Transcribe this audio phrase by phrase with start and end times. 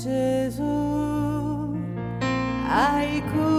[0.00, 1.74] Gesù,
[2.70, 3.57] hai cura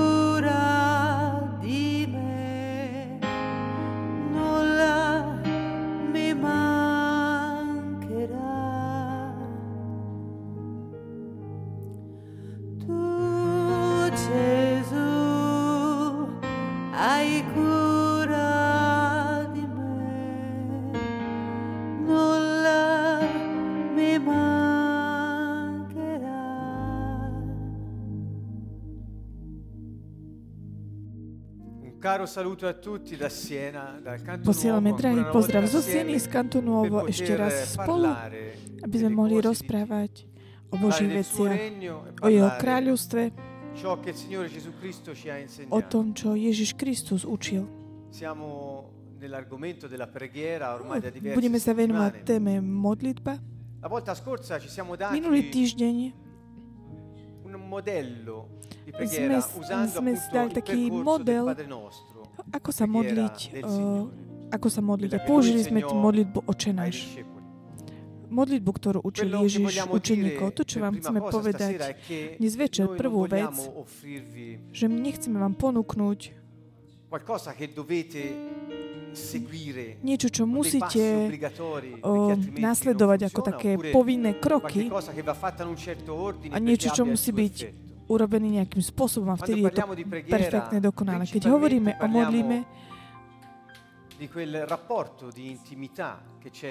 [34.46, 38.10] Posielame drahý pozdrav zo Sieny z per Nuovo ešte raz spolu,
[38.86, 40.30] aby sme mohli rozprávať
[40.70, 41.58] o Božích veciach,
[42.22, 43.34] o Jeho kráľovstve,
[45.70, 47.66] o tom, čo Ježiš Kristus učil.
[51.34, 53.42] Budeme sa venovať téme modlitba.
[55.12, 56.29] Minulý týždeň
[59.06, 59.38] sme,
[59.86, 62.26] sme dali taký model, Nostro.
[62.50, 64.10] ako sa modliť, Signore.
[64.50, 65.12] ako sa modliť.
[65.14, 66.98] A použili sme modlitbu Oče náš.
[68.30, 70.54] Modlitbu, ktorú učil Ježiš učeníkov.
[70.54, 71.98] To, čo vám chceme povedať
[72.38, 73.50] dnes večer, prvú vec,
[74.70, 76.20] že my nechceme vám ponúknuť
[80.04, 81.04] niečo, čo musíte
[82.02, 84.90] o, altrimenti nasledovať ako také povinné kroky
[86.50, 87.56] a niečo, čo musí byť
[88.10, 89.86] urobený nejakým spôsobom a vtedy je to
[90.26, 91.30] perfektné, dokonalé.
[91.30, 92.58] Keď hovoríme o modlíme,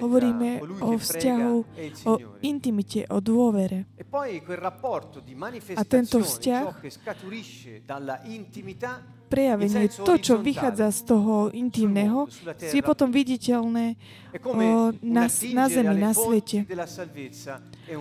[0.01, 3.87] hovoríme o vzťahu, e o intimite, o dôvere.
[3.97, 10.17] E poi quel rapporto di tento manifestazione, vzťah, ciò che scaturisce dalla intimità Prejavenie, to,
[10.17, 12.25] čo vychádza z toho intimného,
[12.65, 14.01] je potom viditeľné
[14.41, 16.65] o, na, na zemi, na svete.
[16.65, 17.93] e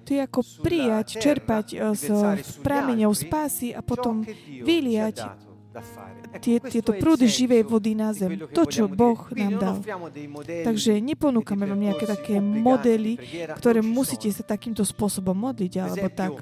[0.00, 2.08] To je ako prijať, čerpať o, z
[2.64, 4.24] prameňov spásy a potom
[4.64, 5.20] vyliať
[6.70, 8.38] tieto prúdy živej vody na zem.
[8.50, 9.76] To, čo Boh nám dal.
[10.64, 13.18] Takže neponúkame e vám nejaké také modely,
[13.58, 16.32] ktoré musíte sa takýmto spôsobom modliť, alebo tak.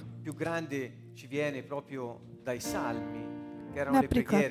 [3.75, 4.43] Napríklad,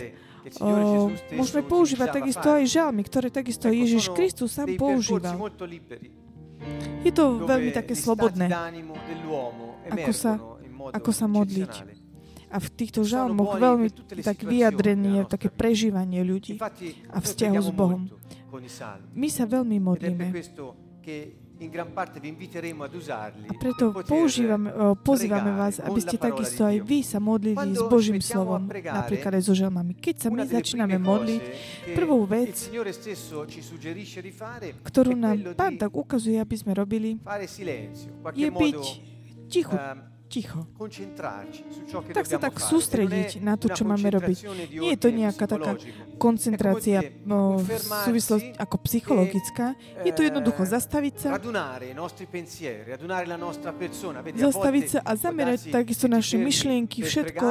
[0.59, 1.07] O,
[1.39, 5.39] môžeme používať takisto aj žalmy, ktoré takisto Ježiš Kristus sám používal.
[7.03, 8.51] Je to veľmi také slobodné.
[9.87, 10.39] Ako sa-
[10.91, 12.02] ako sa modliť.
[12.53, 13.89] A v týchto žalmoch veľmi
[14.21, 16.61] tak vyjadrenie, také prežívanie ľudí.
[17.09, 18.05] A vzťahu s Bohom.
[19.17, 20.29] My sa veľmi modlíme.
[23.49, 27.81] A preto používame, o, pozývame pregare vás, aby ste takisto aj vy sa modlili s
[27.87, 29.95] Božím slovom, napríklad aj so žalmami.
[29.95, 31.41] Keď sa my začíname modliť,
[31.87, 32.55] il vec,
[34.83, 37.15] ktorú nám Pán tak ukazuje, aby sme robili,
[38.35, 38.81] je byť
[39.47, 40.65] ticho, ehm, ticho.
[42.09, 44.37] Tak sa tak sústrediť E na to, čo máme robiť.
[44.73, 45.77] Nie je to nejaká taká
[46.17, 47.69] koncentrácia no, v
[48.09, 49.77] súvislosti ako psychologická.
[50.01, 51.29] Je to jednoducho eh, zastaviť sa,
[54.33, 57.45] zastaviť sa a zamerať takisto naše myšlienky, všetko.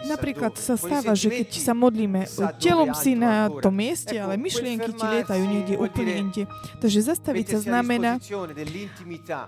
[0.07, 2.25] Napríklad sa stáva, že keď sa modlíme,
[2.63, 6.43] telom si na tom mieste, ale myšlienky ti lietajú niekde úplne inde.
[6.79, 8.23] Takže zastaviť sa znamená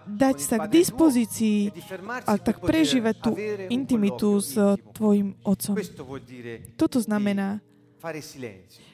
[0.06, 1.82] dať sa k dispozícii e
[2.26, 3.32] a tak prežívať tú
[3.70, 4.92] intimitu s intimo.
[4.92, 5.74] tvojim otcom.
[6.74, 7.62] Toto znamená
[7.98, 8.87] fare silenzio.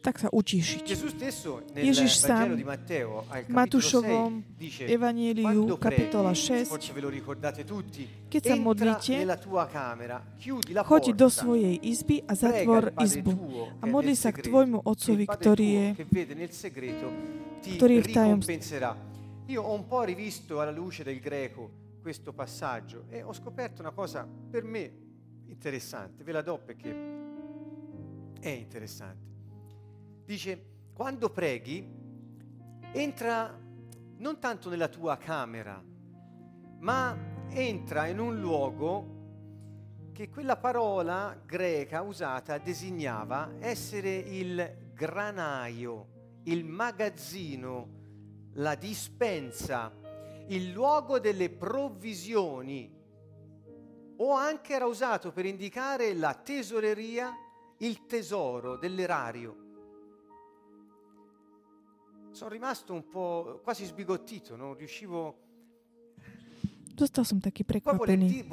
[0.00, 0.80] Tak sa utíšiť.
[0.80, 5.76] Gesù stesso nel Ježiš Vangelo sám di Matteo al capitolo Matúšovom 6 dice Evangeliu, quando
[5.76, 10.16] kapitola preghi, 6, forse ve lo ricordate tutti, Keď sa entra modlíte, nella tua camera,
[10.40, 13.68] chiudi la choď porta, do svojej izby a prega zatvor il Padre izbu tuo a
[13.76, 15.86] che è modli nel sa k segreto, tvojmu e il otcovi, Padre ktorý tuo je
[15.94, 17.06] che vede nel segreto
[17.60, 18.50] ti ktorý je v tajomstve.
[18.56, 18.90] ricompenserà.
[19.52, 23.92] Io ho un po' rivisto alla luce del greco questo passaggio e ho scoperto una
[23.92, 24.90] cosa per me
[25.46, 26.88] interessante, ve la do perché
[28.40, 29.29] è interessante.
[30.30, 31.84] Dice, quando preghi,
[32.92, 33.52] entra
[34.18, 35.82] non tanto nella tua camera,
[36.78, 37.18] ma
[37.48, 47.88] entra in un luogo che quella parola greca usata designava essere il granaio, il magazzino,
[48.52, 49.92] la dispensa,
[50.46, 52.88] il luogo delle provvisioni,
[54.18, 57.36] o anche era usato per indicare la tesoreria,
[57.78, 59.59] il tesoro dell'erario.
[62.40, 65.36] Sono rimasto un po' quasi sbigottito, non riuscivo...
[66.96, 68.48] Dostal som taký prekvapený.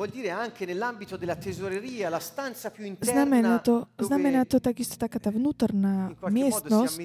[3.00, 7.00] Znamená to, znamená to takisto taká tá vnútorná miestnosť,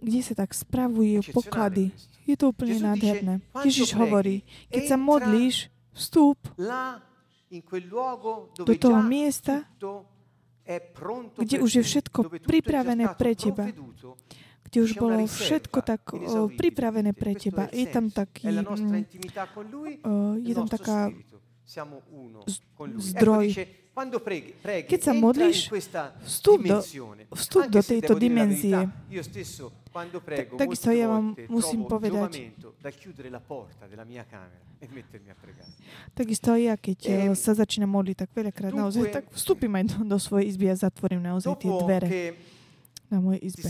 [0.00, 1.92] kde sa tak spravujú poklady.
[2.24, 3.44] Je to úplne nádherné.
[3.60, 4.40] Ježiš hovorí,
[4.72, 6.40] keď sa modlíš, vstúp
[8.56, 9.68] do dove toho miesta,
[11.36, 13.68] kde už je všetko pripravené pre teba.
[14.70, 16.14] Kde už bolo všetko tak
[16.54, 17.66] pripravené pre teba.
[17.74, 18.62] Je tam taký mm,
[20.46, 21.10] je tam taká
[23.02, 23.46] zdroj.
[24.86, 25.66] Keď sa modlíš,
[26.22, 26.78] vstup do-
[27.34, 28.86] vstup do tejto dimenzie.
[30.56, 32.54] takisto ja vám musím povedať.
[34.80, 34.86] e.
[36.16, 40.18] Takisto ja, keď e, sa začína modliť, tak veľakrát naozaj tak vstúpim aj do, do
[40.22, 42.08] svojej izby a zatvorím naozaj tie dvere
[43.10, 43.66] na mojej izbe.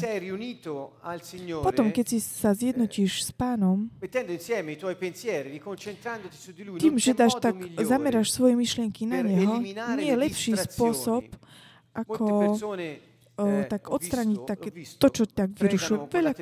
[1.65, 6.63] Potom, keď si sa zjednotíš s pánom, mettendo insieme i tuoi pensieri, riconcentrandoti su di
[6.63, 9.65] lui, tým, že dáš tak, zameráš svoje myšlienky na neho,
[9.97, 13.10] nie je le lepší spôsob, Molte ako persone
[13.41, 16.13] o, eh, tak odstraniť také, visto, to, čo tak vyrušuje.
[16.13, 16.33] Veľa,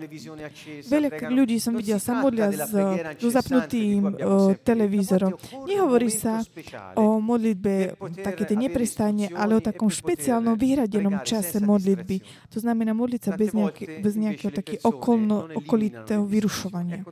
[0.91, 4.12] veľa ľudí som videl sa modlia s, preghiera so zapnutým o,
[4.59, 5.39] televízorom.
[5.65, 6.43] Nehovorí sa
[6.99, 12.17] o modlitbe také tie avere neprestane, ale o e takom špeciálnom vyhradenom čase modlitby.
[12.50, 17.05] To znamená modliť sa bez, nejaké, bez nejakého le také persone okolno, okolitého vyrušovania.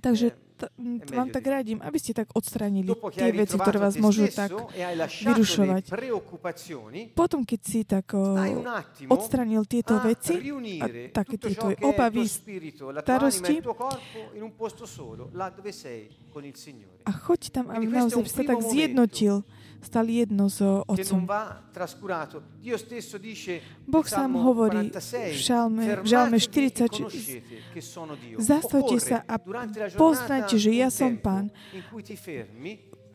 [0.00, 0.70] Takže eh, t-
[1.10, 4.94] vám tak radím, aby ste tak che tie veci, ktoré vás môžu tak e
[5.26, 5.84] vyrušovať.
[7.12, 10.38] Potom, keď si tak o, stai un attimo odstránil tieto a veci,
[10.78, 12.30] a také tutto tie ciò tvoje che è il obavy, e
[13.02, 13.54] starosti
[16.54, 17.02] Signore.
[17.02, 19.42] a choď tam, aby naozaj sa tak zjednotil,
[19.82, 21.26] stal jedno s Otcom.
[23.88, 28.36] Boh sám hovorí 46, v Žalme, v Žalme "Fermatevi e 40, conoscete che sono Dio.
[28.38, 29.36] zastavte sa a
[29.98, 31.50] poznáte, že ja som Pán.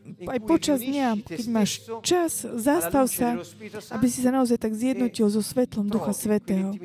[0.06, 3.42] Aj počas dňa, keď máš čas, zastav sa,
[3.90, 6.78] aby si sa naozaj tak zjednotil so svetlom Ducha Svetého.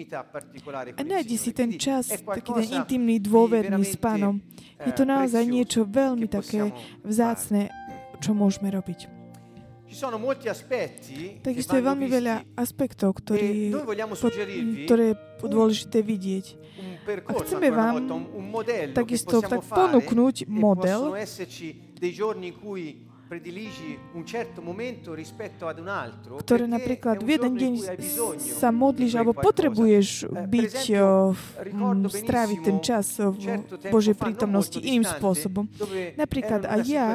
[0.97, 4.41] A nájdi si ten čas, taký ten intimný, dôverný s Pánom.
[4.81, 6.73] Je to eh, naozaj niečo veľmi také
[7.05, 7.69] vzácne,
[8.25, 9.21] čo môžeme robiť.
[11.43, 13.75] Takisto je veľmi veľa aspektov, ktorý,
[14.15, 16.47] suggerirvi ktoré je dôležité vidieť.
[17.03, 18.07] percorso, chceme vám
[18.95, 21.11] takisto tak ponúknuť e model.
[26.41, 27.73] Ktoré napríklad v jeden deň
[28.41, 30.73] sa modlíš alebo potrebuješ Eh, byť,
[31.65, 33.61] ricordo mm, stráviť ten čas v
[33.91, 35.69] Božej prítomnosti iným spôsobom.
[36.17, 37.09] Napríklad aj ja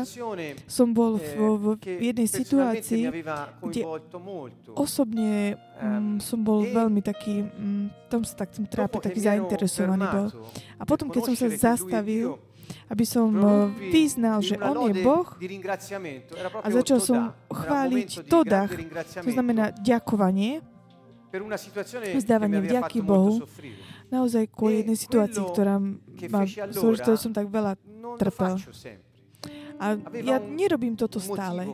[0.66, 1.66] som bol v, eh, v,
[2.12, 3.04] jednej situácii,
[3.64, 3.82] kde
[4.76, 10.06] osobne mm, som bol e veľmi taký, mm, tom sa tak som trápil, taký zainteresovaný
[10.08, 10.28] bol.
[10.80, 12.38] A potom, keď som sa zastavil,
[12.86, 13.46] aby som eh,
[13.90, 15.26] vyznal, že On je Boh
[16.62, 20.62] a začal som chváliť Todach, grande to znamená ďakovanie,
[22.16, 23.44] vzdávanie vďaky Bohu,
[24.08, 25.76] naozaj kvôli E jednej situácii, ktorá
[26.32, 27.76] ma, z ktorou som tak veľa
[28.22, 28.56] trpel.
[29.76, 31.68] A ja nerobím toto stále.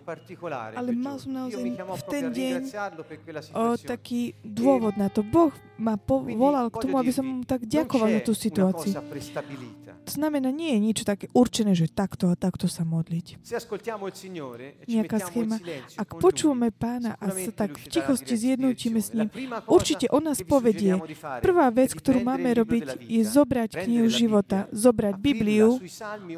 [0.74, 2.60] Ale mal som naozaj v ten deň,
[3.54, 5.22] O, taký dôvod na to.
[5.22, 8.98] Boh ma povolal k tomu, aby som mu tak ďakoval za tú situáciu.
[10.06, 13.42] To znamená, nie je niečo také určené, že takto a takto sa modliť.
[13.42, 13.58] E
[14.92, 15.58] Nejaká schéma.
[15.98, 19.30] Ak počúvame pána a sa tak v tichosti zjednotíme s ním,
[19.66, 21.00] určite on nás povedie.
[21.42, 25.80] Prvá vec, ktorú máme robiť, je zobrať knihu života, zobrať Bibliu,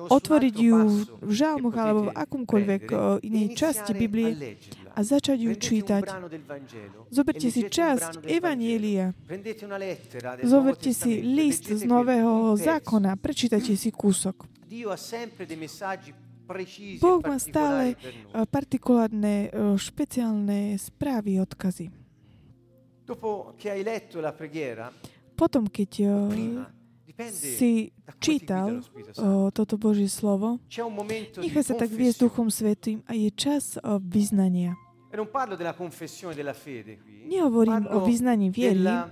[0.08, 0.77] otvoriť ju
[1.20, 4.58] v žalmoch alebo v akomkoľvek prendere o e inej časti Biblie
[4.93, 6.03] a začať ju čítať.
[6.05, 6.13] e
[7.09, 9.17] Zoberte si časť Evanielia.
[10.45, 14.45] Zoberte si e list z Nového zákona, prečítajte si kúsok.
[16.43, 21.88] Precisi Boh e má stále eh, partikulárne, eh, špeciálne správy, odkazy.
[25.33, 26.12] Potom, keď eh,
[27.29, 30.57] si čítal eh, toto Božie slovo,
[31.38, 32.25] nechaj sa tak viesť.
[32.25, 34.73] Duchom Svetým a je čas eh, vyznania.
[35.13, 39.12] E non parlo della confessione della fede qui, Nehovorím o vyznaní viery, della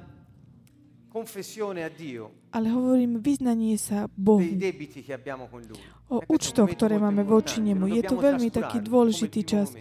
[1.08, 4.43] confessione a Dio ale hovorím vyznanie sa dei Bohu.
[4.58, 5.79] debiti che abbiamo con Lui.
[6.12, 7.88] O účtoch, ktoré máme voči nemu.
[7.88, 9.72] Je to veľmi taký dôležitý čas.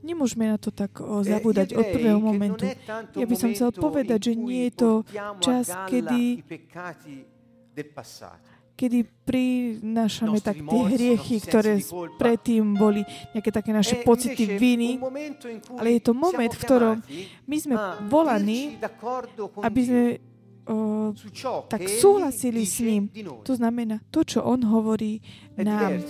[0.00, 2.64] Nemôžeme na to tak o, Eh, zabúdať od direi prvého momentu.
[3.18, 4.90] Ja by som chcel povedať, že nie je to
[5.42, 6.46] čas, kedy
[8.76, 11.80] kedy prinášame tak tie hriechy, ktoré
[12.20, 13.02] predtým boli
[13.32, 15.00] nejaké také naše pocity invece viny,
[15.80, 16.96] ale je to moment, v ktorom
[17.48, 17.74] my sme
[18.06, 18.76] volaní,
[19.64, 20.04] aby sme
[20.68, 21.10] o,
[21.72, 23.08] tak súhlasili s ním.
[23.48, 25.24] To znamená, to, čo on hovorí
[25.56, 26.04] nám.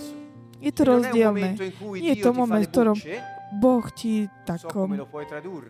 [0.57, 1.55] Je to un rozdielne.
[2.01, 2.97] Nie je to moment, v ktorom
[3.63, 4.67] Boh ti tak,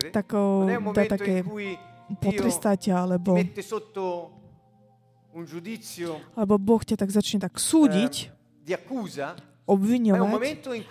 [0.10, 0.28] tak
[0.96, 1.46] dá také
[2.80, 3.38] ti alebo,
[6.34, 8.14] alebo Boh ťa tak začne tak súdiť,
[8.68, 9.36] eh,
[9.68, 10.32] obviňovať,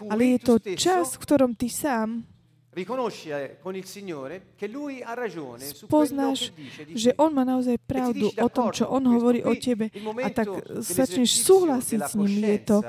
[0.06, 2.22] ale je to čas, v ktorom ty sám
[2.76, 2.84] eh,
[5.72, 6.52] spoznáš,
[6.92, 9.88] že on má naozaj pravdu o tom, čo on hovorí o tebe
[10.20, 10.48] a tak
[10.84, 12.44] začneš súhlasiť s ním.
[12.44, 12.84] Je to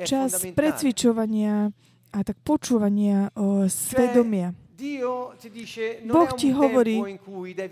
[0.00, 1.68] čas precvičovania
[2.12, 4.56] a tak počúvania o, svedomia.
[6.08, 6.96] Boh ti hovorí,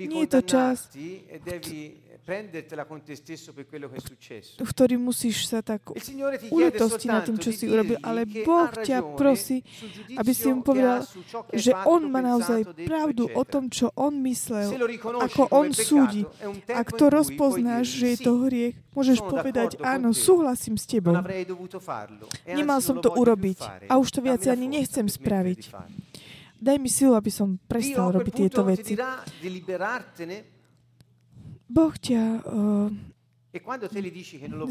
[0.05, 4.57] nie je to čas, e prendertela con te stesso per quello che è successo.
[4.65, 8.25] ktorý musíš sa tak Il Signore ti chiede uľutosti nad tým, čo si urobil, ale
[8.25, 9.61] Boh ťa prosí,
[10.17, 11.05] aby si mu povedal,
[11.53, 14.73] že on má naozaj pravdu o tom, čo on myslel,
[15.21, 16.25] ako on súdi.
[16.73, 21.13] Ak to rozpoznáš, že je to hriech, môžeš povedať, áno, súhlasím s tebou.
[21.21, 25.77] E Nemal som to urobiť a už to viac ani nechcem spraviť.
[26.65, 28.97] Daj mi silu, aby som prestal robiť tieto veci.
[31.75, 32.89] Boh ťa uh,
[33.51, 33.59] e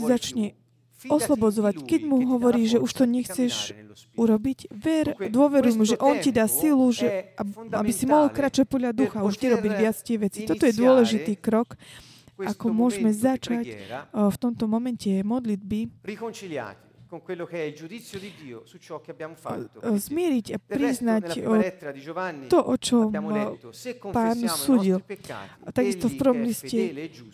[0.07, 0.55] začne
[1.03, 3.75] oslobodzovať, keď mu ti hovorí, že už to nechceš
[4.15, 7.35] urobiť, ver, dôveruj mu, že on ti dá silu, že,
[7.75, 10.47] aby si mohol kráčať podľa ducha, už poter nerobiť viac tie veci.
[10.47, 11.75] Toto je dôležitý krok,
[12.39, 13.67] ako môžeme začať
[14.15, 15.91] uh, v tomto momente modlitby,
[19.97, 21.23] zmieriť a priznať
[22.49, 23.13] to, o čom
[24.13, 25.01] Pán súdil.
[25.73, 26.79] takisto v prvom liste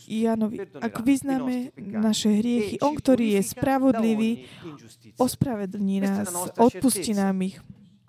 [0.08, 4.32] Janovi, ak vyznáme naše hriechy, on, ktorý je spravodlivý,
[5.20, 7.60] ospravedlní nás, odpustí nám ich.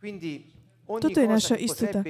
[0.01, 0.60] Quindi
[0.99, 2.03] Toto je naša istota.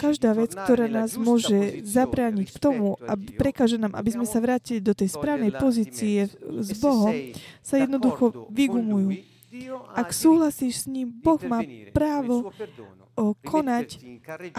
[0.00, 4.80] Každá vec, ktorá nás môže zabrániť k tomu a prekáže nám, aby sme sa vrátili
[4.80, 7.12] do tej správnej pozície s E Bohom,
[7.60, 9.20] sa jednoducho vygumujú.
[9.94, 11.60] Ak súhlasíš s ním, Boh má
[11.92, 12.50] právo
[13.46, 13.88] konať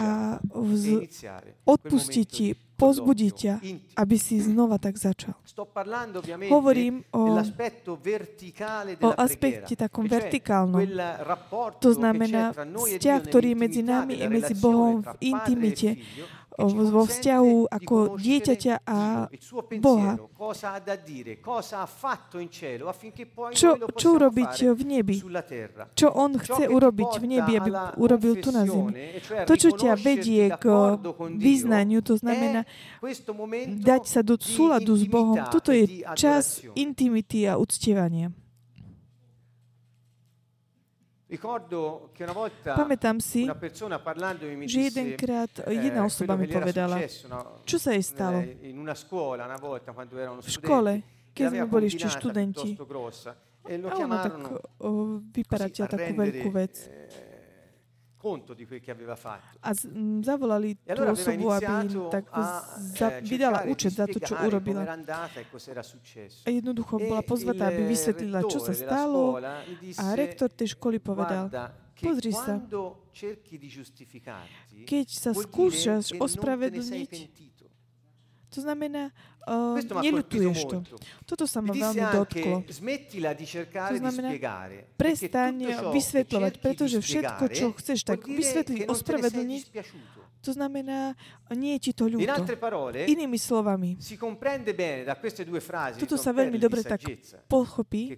[0.00, 0.84] a e vz,
[1.68, 3.54] odpustiť ti, pozbudiť ťa,
[3.96, 5.36] aby si znova tak začal.
[6.48, 7.40] Hovorím o,
[9.00, 10.84] o aspekte takom vertikálnom.
[11.80, 15.88] To znamená e vzťah, ktorý je medzi nami a medzi Bohom v e intimite,
[16.64, 19.28] vo vzťahu ako dieťaťa a
[19.80, 20.16] Boha.
[23.52, 25.16] Čo, čo urobiť v nebi?
[25.92, 27.70] Čo on chce urobiť v nebi, aby
[28.00, 28.92] urobil tu na zemi?
[28.96, 30.64] e To, čo ťa vedie k
[31.36, 32.64] vyznaniu, to znamená
[33.66, 35.36] dať sa do súladu s Bohom.
[35.52, 35.84] Toto e je
[36.16, 38.32] čas intimity a uctievania.
[38.32, 38.44] Ricordo che
[40.36, 41.14] una volta
[42.62, 43.50] Pamätám si,
[44.70, 47.02] že jedenkrát jedna osoba mi povedala,
[47.66, 48.46] čo sa jej stalo.
[48.62, 52.78] In una scuola una volta quando erano V škole, studenti keď sme boli ešte študenti,
[53.66, 54.38] e a ona tak
[55.34, 56.86] vyparatia takú veľkú vec.
[58.26, 59.58] Eh, conto di quel che aveva fatto.
[59.60, 62.42] A z, m, zavolali E tú allora osobu, aby im tak a
[62.98, 64.82] za, eh, vydala účet za to, čo urobila.
[64.82, 66.42] e.
[66.42, 69.38] A jednoducho bola E pozvatá, aby il vysvetlila, čo sa stalo.
[70.02, 71.46] A rektor tej školy povedal,
[71.96, 72.58] pozri sa,
[74.84, 77.12] keď sa skúšaš ospravedlniť,
[78.50, 79.12] to znamená,
[79.46, 80.76] uh, Questo neľutuješ to.
[80.82, 80.96] molto.
[81.24, 82.54] Toto sa ma veľmi dotklo.
[82.66, 84.28] To znamená,
[84.98, 85.54] Prestaň
[85.94, 89.64] vysvetľovať, pretože všetko, čo chceš tak vysvetliť, ospravedlniť,
[90.42, 91.14] to znamená,
[91.54, 92.22] nie je ti to ľúto.
[93.06, 93.98] Inými slovami,
[95.98, 97.02] toto sa veľmi dobre tak
[97.50, 98.14] pochopí,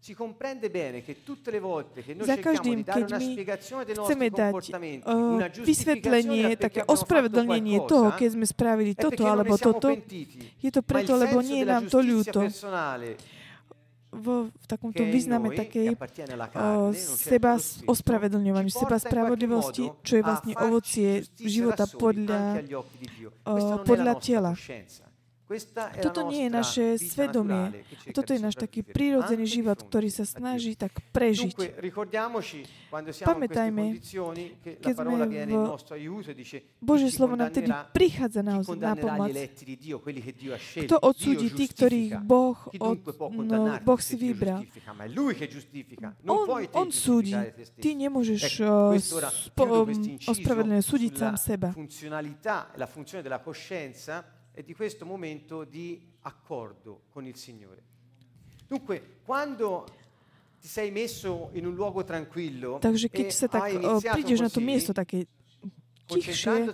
[0.00, 2.26] che questo professore disse allo studente, si comprende bene che tutte le volte che noi
[2.26, 6.56] Za cerchiamo každým, di dare keď una my chceme dať comportamenti, uh, una giustificazione vysvetlenie,
[6.56, 9.92] také ospravedlnenie toho, keď sme spravili toto alebo toto,
[10.56, 12.40] je to preto, lebo nie je nám to ľúto.
[12.48, 13.20] personale
[14.10, 21.86] V, takomto význame takej o, certo seba ci seba spravodlivosti, čo je vlastne ovocie života
[21.86, 22.58] podľa,
[23.46, 24.50] o, la podľa tela.
[25.98, 27.82] Toto nie je naše svedomie.
[28.06, 31.58] A toto je náš taký prírodzený život, ktorý sa snaží tak prežiť.
[33.26, 33.98] Pamätajme,
[34.78, 35.14] keď sme
[35.50, 35.74] v-
[36.78, 39.30] Božie slovo nám tedy prichádza chi na, pomoc.
[40.86, 42.98] Kto odsúdi tých, ktorých Boh, od,
[43.42, 44.62] no, boh si vybral?
[46.26, 47.34] On, on súdi.
[47.80, 48.94] Ty nemôžeš uh,
[49.30, 49.90] spo, um,
[50.26, 51.74] ospravedlne súdiť sám seba.
[54.60, 57.80] E di questo momento di accordo con il Signore.
[58.68, 59.88] Dunque, quando
[60.60, 63.72] ti sei messo in un luogo tranquillo Takže keď sa tak
[64.12, 65.24] prídeš na to miesto také
[66.04, 66.68] tichšie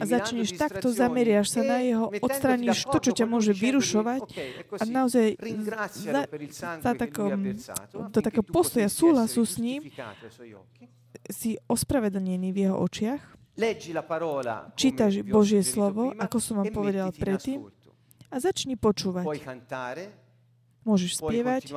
[0.00, 4.64] a začneš takto, zameriaš sa na jeho, odstraníš to, čo ťa môže vyrušovať "Ok, è
[4.80, 6.22] a naozaj za,
[6.80, 9.84] za versato, do takého postoja súhlasu s ním
[11.28, 13.41] si ospravedlnený v jeho očiach
[14.76, 17.68] čítaš Božie slovo, ako som vám e povedal predtým,
[18.32, 19.28] a začni počúvať.
[20.82, 21.70] Môžeš spievať,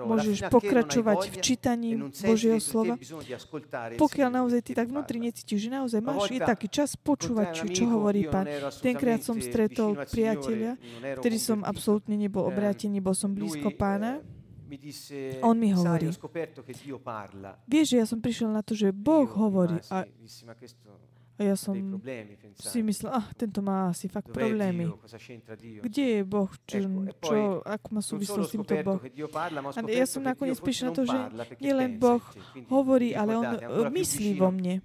[0.00, 2.96] môžeš pokračovať v čítaní e Božieho slova.
[4.00, 7.84] Pokiaľ naozaj ty tak vnútri necítiš, že naozaj máš je taký čas počúvať, čo, čo
[7.84, 8.48] hovorí Pán.
[8.80, 10.80] Tenkrát som stretol priateľa,
[11.20, 14.24] ktorý som absolútne nebol obrátený, bol som blízko Pána.
[15.42, 16.08] On mi hovorí,
[17.66, 19.78] vieš, že ja som prišiel na to, že Boh hovorí.
[19.90, 20.04] A
[21.34, 21.74] a ja som
[22.62, 24.86] si myslel, ah, tento má asi fakt problémy.
[25.82, 26.46] Kde je Boh?
[26.62, 26.78] Čo,
[27.18, 29.02] čo, ako má súvislosť s týmto Boh?
[29.74, 31.18] A ja som nakoniec prišiel na to, že
[31.58, 32.22] nielen Boh
[32.70, 33.34] hovorí, ale
[33.66, 34.78] On myslí vo mne.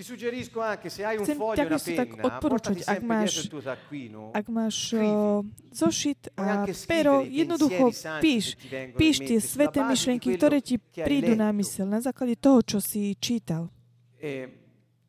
[0.00, 4.96] Ti suggerisco anche se hai un foglio e una penna, il tuo taccuino, ak máš
[4.96, 7.92] uh, zošit a pero, jednoducho
[8.24, 8.56] píš,
[8.96, 13.68] píš tie sveté myšlienky, ktoré ti prídu na mysel na základe toho, čo si čítal.
[14.16, 14.59] E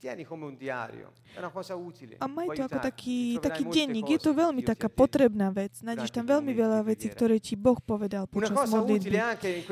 [0.02, 1.14] tieni come un diario.
[1.30, 2.18] È una cosa utile.
[2.18, 4.18] A maj to ako taký, taký denník.
[4.18, 5.78] Je to veľmi taká potrebná vec.
[5.86, 9.14] Nájdeš tam veľmi veľa vecí, ktoré ti Boh povedal počas modlitby.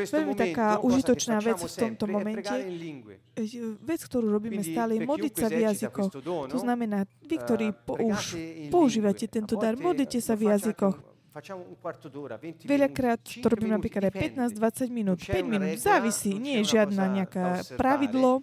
[0.06, 2.54] Veľmi taká užitočná vec v tomto momente.
[3.82, 6.22] Vec, ktorú robíme stále, je modliť sa v jazykoch.
[6.54, 8.22] To znamená, vy, ktorí už
[8.70, 11.10] používate tento dar, modlite sa v jazykoch.
[12.66, 14.14] Veľakrát to robím napríklad aj
[14.50, 15.22] 15-20 minút.
[15.24, 18.42] 5 minút závisí, nie je žiadna nejaká pravidlo,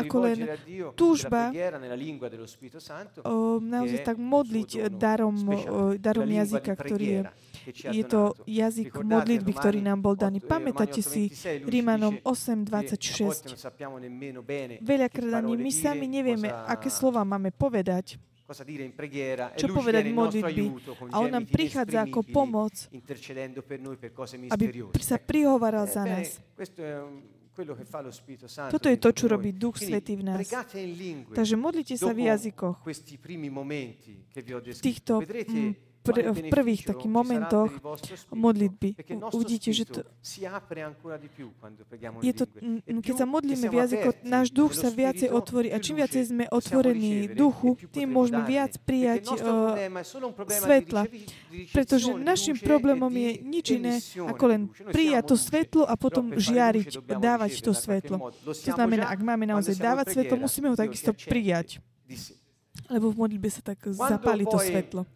[0.00, 0.38] ako len
[0.96, 1.52] túžba
[3.24, 5.36] o, naozaj tak modliť darom,
[6.00, 7.22] darom jazyka, ktorý je
[7.70, 10.40] je to jazyk modlitby, ktorý nám bol daný.
[10.40, 11.28] Pamätáte si
[11.68, 14.80] Rímanom 8.26.
[14.80, 18.16] Veľakrát ani my sami nevieme, aké slova máme povedať
[19.54, 20.64] čo povedať v modlitby.
[21.14, 22.74] A on nám prichádza ako pomoc,
[24.50, 24.66] aby
[24.98, 26.42] sa prihovaral za nás.
[28.70, 30.46] Toto je to, čo robí Duch Svetý v nás.
[31.34, 32.78] Takže modlite sa v jazykoch.
[32.80, 32.94] V
[34.80, 35.20] týchto
[36.04, 37.70] pr- v prvých takých momentoch
[38.32, 38.96] modlitby.
[39.32, 40.00] Uvidíte, že to,
[42.20, 42.44] je to,
[43.04, 47.32] keď sa modlíme v jazyku, náš duch sa viacej otvorí a čím viacej sme otvorení
[47.32, 49.76] duchu, tým môžeme viac prijať uh,
[50.48, 51.06] svetla.
[51.72, 54.60] Pretože našim problémom je nič iné, ako len
[54.90, 58.32] prijať to svetlo a potom žiariť, dávať to svetlo.
[58.44, 61.78] To znamená, ak máme naozaj dávať svetlo, musíme ho takisto prijať.
[62.90, 65.06] Lebo v modlitbe sa tak zapáli to svetlo.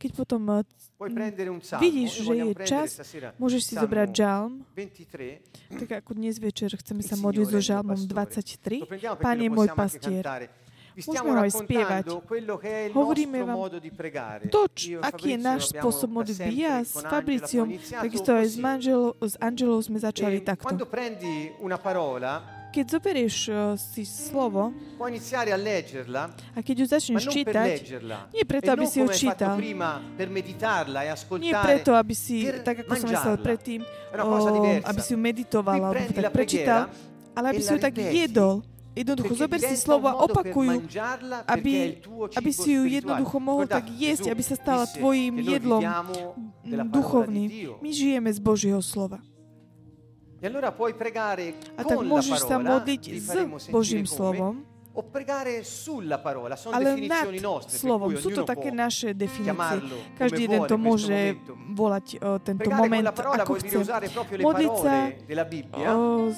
[0.00, 0.40] Keď potom
[1.78, 2.88] vidíš, že je čas,
[3.36, 4.64] môžeš si zobrať žalm,
[5.68, 8.88] tak ako dnes večer chceme sa modliť so žalmom 23.
[9.20, 10.24] Pán je môj pastier.
[10.92, 12.04] Môžeme ho aj spievať.
[12.92, 13.56] Hovoríme vám
[14.52, 16.52] to, č- aký je náš spôsob modlitby.
[16.52, 20.68] Ja s Fabriciom, takisto aj s, manželou, s Angelou sme začali e takto.
[22.72, 24.72] Keď zoberieš uh, si slovo
[26.56, 28.00] a keď ju začneš čítať,
[28.32, 29.60] nie preto, aby si ju čítal,
[31.36, 33.80] nie preto, aby si, tak ako som myslel predtým,
[34.16, 34.36] o,
[34.88, 36.88] aby si ju meditoval alebo tak prečítal,
[37.36, 38.64] ale aby si ju tak jedol.
[38.92, 40.84] Jednoducho, zober si slovo a opakuj
[41.48, 41.96] aby,
[42.36, 45.80] aby si ju jednoducho mohol tak jesť, aby sa stala tvojim jedlom
[46.92, 47.80] duchovným.
[47.80, 49.20] My žijeme z Božieho slova.
[50.42, 50.50] E
[51.78, 53.30] a tak môžeš sa modliť s
[53.70, 54.66] Božím slovom,
[56.68, 57.24] ale nad
[57.64, 58.12] slovom.
[58.20, 59.80] Sú to také naše definície.
[60.20, 61.40] Každý jeden to môže
[61.72, 63.88] volať o, tento moment, ako chce.
[64.44, 64.96] Modliť sa
[65.96, 66.28] o,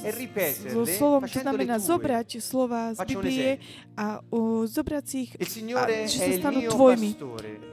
[0.71, 3.59] so slovom, čo znamená zobrať slova z Biblie
[3.99, 5.33] a o, zobrať si ich,
[5.75, 7.11] a, že sa stanú tvojimi.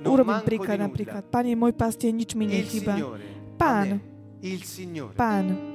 [0.02, 1.22] Urobím príklad napríklad.
[1.30, 2.98] Pán je môj pastier, nič mi nechýba.
[3.54, 4.02] Pán.
[5.14, 5.71] Pán.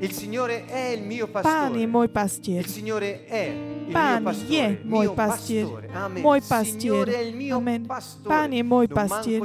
[0.00, 1.54] Il Signore è il mio pastore.
[1.54, 2.60] Pán je môj pastier.
[2.60, 3.54] Il Signore è
[3.86, 5.66] il Pán mio pastore, je môj pastier.
[5.94, 6.22] Amen.
[6.22, 7.04] Môj pastier.
[7.54, 7.80] Amen.
[8.26, 9.38] Pán je môj pastier.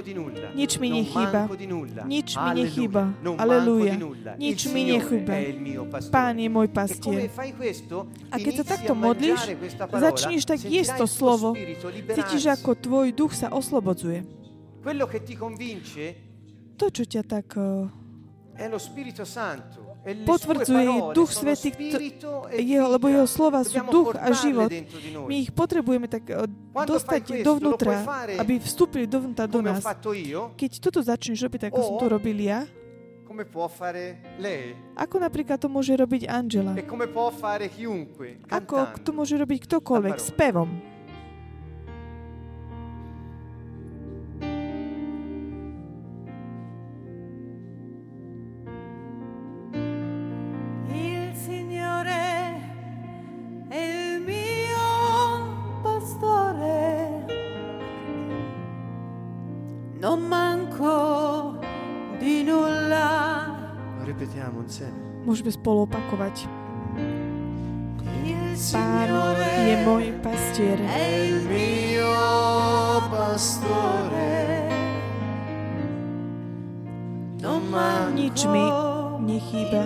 [0.57, 1.41] Nič mi nechýba.
[2.09, 3.03] Nič mi nechýba.
[3.37, 3.93] Aleluja.
[4.41, 5.35] Nič mi nechýba.
[6.09, 7.19] Pán je môj E pastier.
[8.33, 11.53] A keď sa takto modlíš, parola, začneš tak jesť to slovo,
[12.15, 14.25] cítiš, ako tvoj duch sa oslobodzuje.
[14.79, 16.15] Quello che ti convince
[16.79, 17.91] To, čo ťa tak uh,
[18.55, 19.88] è lo Spirito Santo.
[20.25, 21.71] Potvrdzuje Duch Svetý,
[22.49, 24.71] e jeho, lebo jeho slova sú duch a život.
[25.29, 28.05] My ich potrebujeme tak Quando dostať dovnútra,
[28.39, 29.83] aby vstúpili dovnútra do nás.
[30.55, 32.65] Keď toto začneš robiť, ako som to robil ja,
[33.29, 36.73] come può fare lei ako napríklad to môže robiť Angela.
[36.73, 40.88] e come può fare chiunque Ako to môže robiť ktokoľvek s pevom.
[70.59, 70.79] Pastier.
[78.19, 78.65] Nič mi
[79.23, 79.83] nechýba.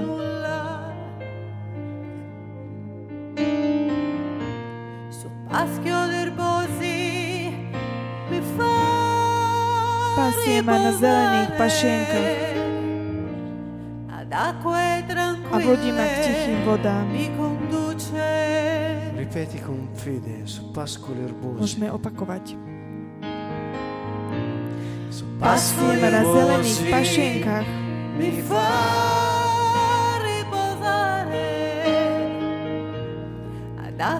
[10.13, 12.41] Pasie ma na zelených pašienkach
[15.53, 17.05] a vodí ma k tichým vodám.
[21.57, 22.53] Môžeme opakovať.
[25.41, 27.67] Pasie ma na zelených pašienkach.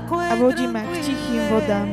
[0.10, 1.90] A vodí ma k tichým vodám.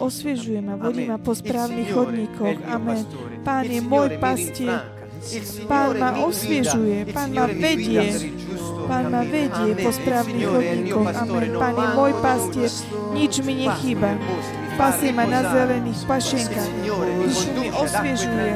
[0.00, 2.58] Osviežuje ma, vodí ma po správnych chodníkoch.
[2.64, 3.04] Amen.
[3.44, 4.88] Pán je môj pastier.
[5.68, 8.32] Pán ma osviežuje, Pán ma vedie.
[8.88, 11.12] Pán ma vedie po správnych chodníkoch.
[11.12, 11.50] Amen.
[11.60, 12.72] Pán je môj pastier.
[13.12, 14.16] Nič mi nechýba.
[14.80, 16.72] Pasie ma na zelených pašenkách.
[17.22, 18.52] Dušu mi osviežuje.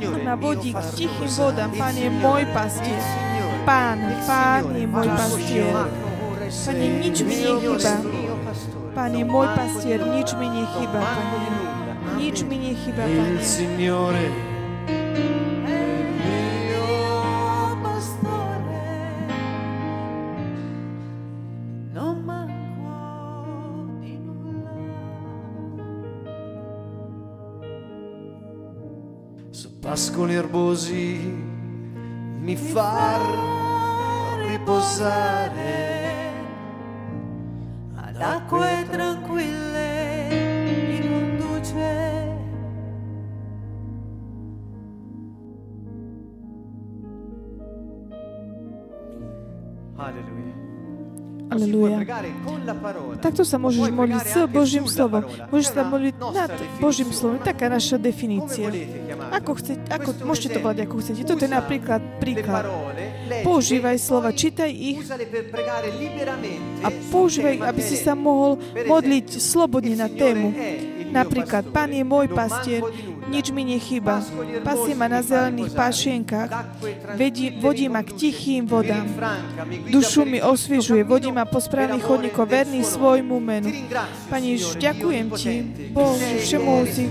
[0.00, 1.70] Pán ma vodí k tichým vodám.
[1.76, 3.04] Pán je môj pastier.
[3.68, 5.76] Pán, Pán je môj pastier.
[6.44, 8.23] Pane, nič mi nechýba.
[8.94, 11.50] Pane, môj pastier, nič mi nechýba, Pane.
[12.14, 13.42] Nič mi nechýba, Pane.
[13.42, 14.54] Signore
[29.84, 31.20] pascoli erbosi
[32.40, 33.20] mi fa
[34.48, 36.03] riposare
[38.20, 39.88] acque tranquille
[40.88, 42.24] mi conduce.
[51.54, 52.02] Aleluja.
[53.22, 55.22] Takto sa môžeš modliť s Božím slovom.
[55.54, 56.50] Môžeš sa modliť nad
[56.82, 57.38] Božím slovom.
[57.38, 58.74] Taká naša definícia.
[59.30, 61.22] Ako chcete, ako, môžete to povedať, ako chcete.
[61.22, 62.66] Toto je napríklad príklad.
[63.42, 65.02] Používaj slova, čítaj ich
[66.84, 70.52] a používaj, aby si sa mohol modliť slobodne na tému.
[71.14, 72.82] Napríklad, Pán je môj pastier,
[73.30, 74.18] nič mi nechýba.
[74.66, 76.50] Pasie ma na zelených pašienkach,
[77.14, 79.06] vedí, vodí ma k tichým vodám.
[79.88, 83.70] Dušu mi osviežuje, vodí ma po správnych chodníkoch, verný svojmu menu.
[84.26, 85.54] Pani ďakujem Ti,
[85.94, 87.04] Bože, všemohúci,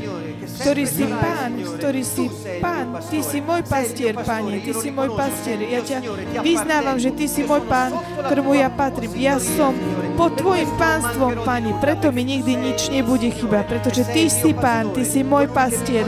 [0.48, 2.26] ktorý si Pán, ktorý si
[2.60, 2.88] Pán.
[3.00, 5.60] Ty si môj pastier, Pane, Ty si môj pastier.
[5.64, 5.98] Ja ťa
[6.44, 7.96] vyznávam, že Ty si môj Pán,
[8.28, 9.14] ktorému ja patrím.
[9.18, 9.74] Ja som
[10.20, 15.04] pod Tvojim pánstvom, Pane, preto mi nikdy nič nebude chyba, pretože Ty si Pán, Ty
[15.08, 16.08] si môj pastier.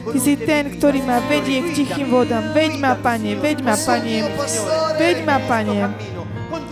[0.00, 2.56] Ty si ten, ktorý ma vedie k tichým vodám.
[2.56, 4.16] Veď ma, Pane, veď ma, Pane,
[4.96, 5.78] veď ma, Pane.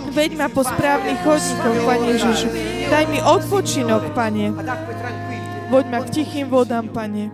[0.08, 2.48] Veď ma po správnych chodníkoch, Pane Ježišu.
[2.88, 4.50] Daj mi odpočinok, Pane.
[5.68, 7.30] Voď ma k tichým vodám, Pane.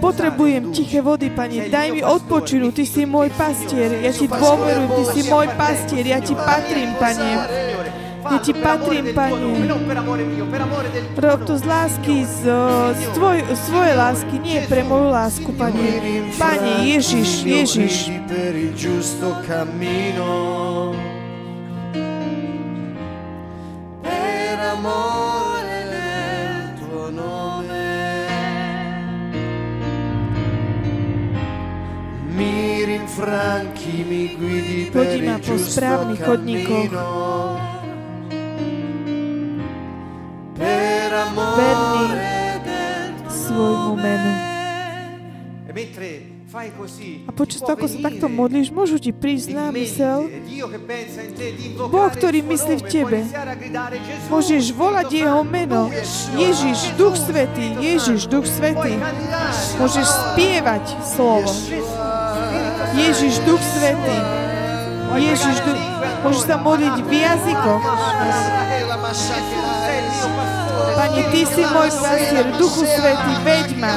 [0.00, 1.68] Potrebujem tiché vody, Pane.
[1.68, 2.70] Daj mi odpočinu.
[2.70, 3.90] Ty si môj pastier.
[3.98, 4.90] Ja ti dôverujem.
[4.90, 6.04] Ty si môj pastier.
[6.06, 7.30] Ja ti patrím, Pane.
[8.20, 9.66] Ja ti patrím, Pane.
[11.18, 12.46] Rob to z lásky, z,
[12.94, 15.86] z tvoj, svojej lásky, nie pre moju lásku, Pane.
[16.38, 17.94] Pane, Ježiš, Ježiš.
[18.30, 18.54] Per
[34.90, 36.92] Vodí ma po správnych chodníkoch.
[41.36, 42.06] Verný
[43.28, 44.32] svojmu menu.
[47.28, 50.26] A počas toho, ako sa takto modlíš, môžu ti prísť na mysel
[51.86, 53.18] Boh, ktorý myslí v tebe.
[54.26, 55.92] Môžeš volať Jeho meno.
[56.34, 58.98] Ježiš, Duch Svetý, Ježiš, Duch Svetý.
[59.78, 61.54] Môžeš spievať slovo.
[62.94, 64.18] Ježiš, Duch Svetý.
[65.16, 65.80] Ježiš, Duch...
[66.20, 67.82] Môžeš sa modliť v jazykoch.
[70.96, 73.94] Pane, Ty si môj pastier, Duchu Svetý, veď ma.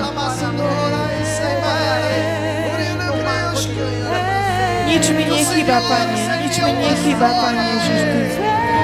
[4.87, 8.21] Nič mi nechýba, Pane, nič mi nechýba, Pane Ježiš, Ty,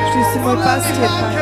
[0.10, 1.38] Ty si môj pastier, Pane.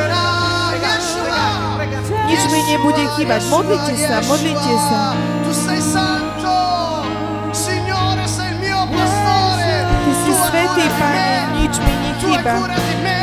[2.28, 3.42] Nič mi nebude chýbať.
[3.48, 5.37] Modlite sa, modlite sa.
[11.68, 12.64] Nič mi nechýba.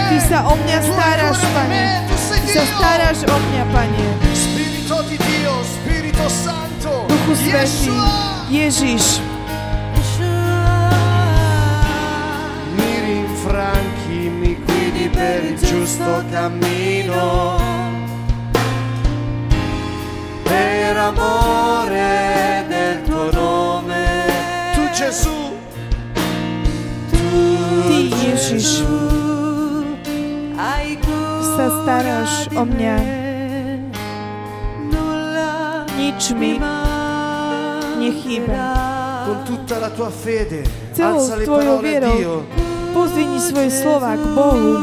[0.05, 2.05] Ty sa o mňa staráš, Pane.
[2.05, 4.05] Ty sa staráš o mňa, Pane.
[7.09, 7.89] Duchu Svetý,
[8.53, 9.17] Ježiš.
[12.77, 17.57] Mi rinfranchi, mi guidi per il giusto cammino.
[20.45, 21.84] Per amore
[28.65, 28.81] Ježiš.
[31.55, 32.97] Sa staráš o mňa.
[35.95, 36.57] Nič mi
[38.01, 38.65] nechýba.
[39.25, 40.65] Con tutta la tua fede,
[40.97, 42.45] alza le parole a Dio.
[42.93, 44.73] pozdvihni svoje slova k Bohu.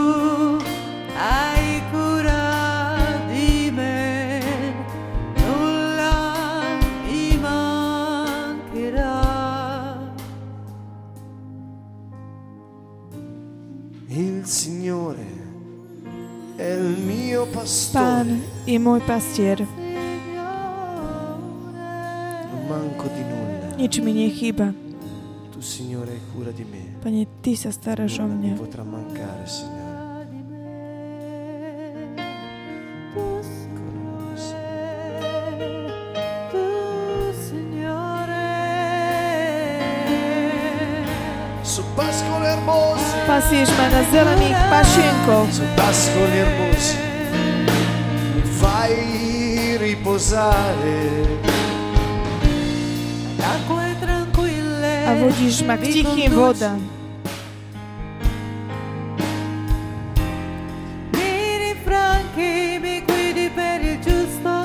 [18.67, 19.67] Je môj pastier.
[22.53, 23.75] non manco di nulla.
[23.77, 24.71] Nič mi nechýba.
[25.51, 26.99] Tu Signore hai cura di me.
[27.03, 28.55] Pane, Ty sa staráš o mňa.
[43.33, 45.49] Pasieš ma na zelených pašienkoch.
[45.57, 47.01] su pascoli erbosi,
[48.93, 51.01] mi fai riposare.
[55.03, 56.81] a vodíš ma k tichým vodám.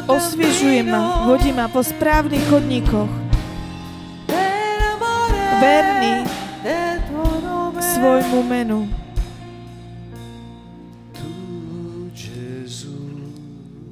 [0.07, 3.11] Osviežuje ma, vodí ma po správnych chodníkoch.
[5.57, 6.23] Verný
[7.81, 9.06] svojmu menu.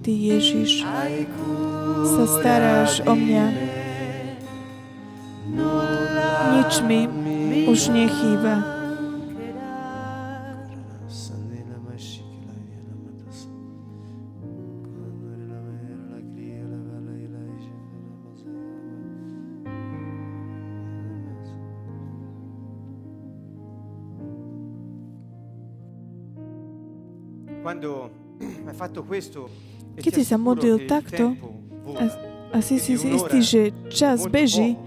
[0.05, 0.85] Ty Ježiš
[2.05, 3.45] sa staráš o mňa.
[6.53, 7.09] Nič mi
[7.65, 8.61] už nechýba.
[27.65, 28.13] Quando
[28.69, 29.49] hai fatto questo
[29.95, 31.35] Keď si sa modlil takto,
[32.55, 34.79] A si si istý, že čas beží,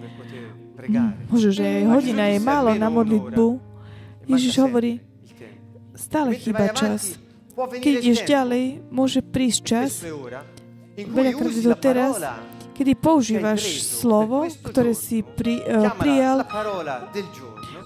[1.28, 3.60] možno, že aj hodina je málo na modlitbu,
[4.24, 5.04] Ježiš hovorí,
[5.92, 7.20] stále chýba čas.
[7.58, 9.90] Keď ideš ďalej, môže prísť čas,
[10.96, 12.14] veľakrát je teraz,
[12.78, 16.46] kedy používaš slovo, ktoré si pri, uh, prijal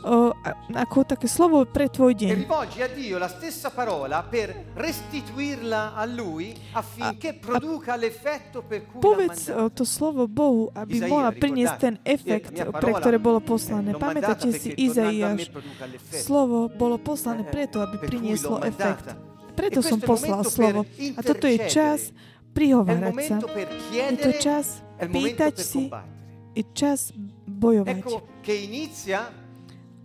[0.02, 0.32] uh,
[0.72, 2.36] ako také slovo pre tvoj e deň.
[2.46, 9.00] rivolgi a Dio la stessa parola per restituirla a Lui affinché produca l'effetto per cui
[9.00, 13.92] Povedz to slovo Bohu, aby Isaia, mohla priniesť ten efekt, pre ktoré bolo poslané.
[13.92, 15.50] Pamätáte si Izaiáš?
[16.10, 19.12] Slovo bolo poslané Eh, preto, aby prinieslo efekt.
[19.52, 20.86] Preto E som poslal slovo.
[21.18, 22.14] A toto je čas
[22.54, 23.36] prihovárať sa.
[23.92, 25.90] Je to čas pýtať si,
[26.56, 27.12] je čas
[27.44, 28.00] bojovať.
[28.00, 29.41] Ecco che inizia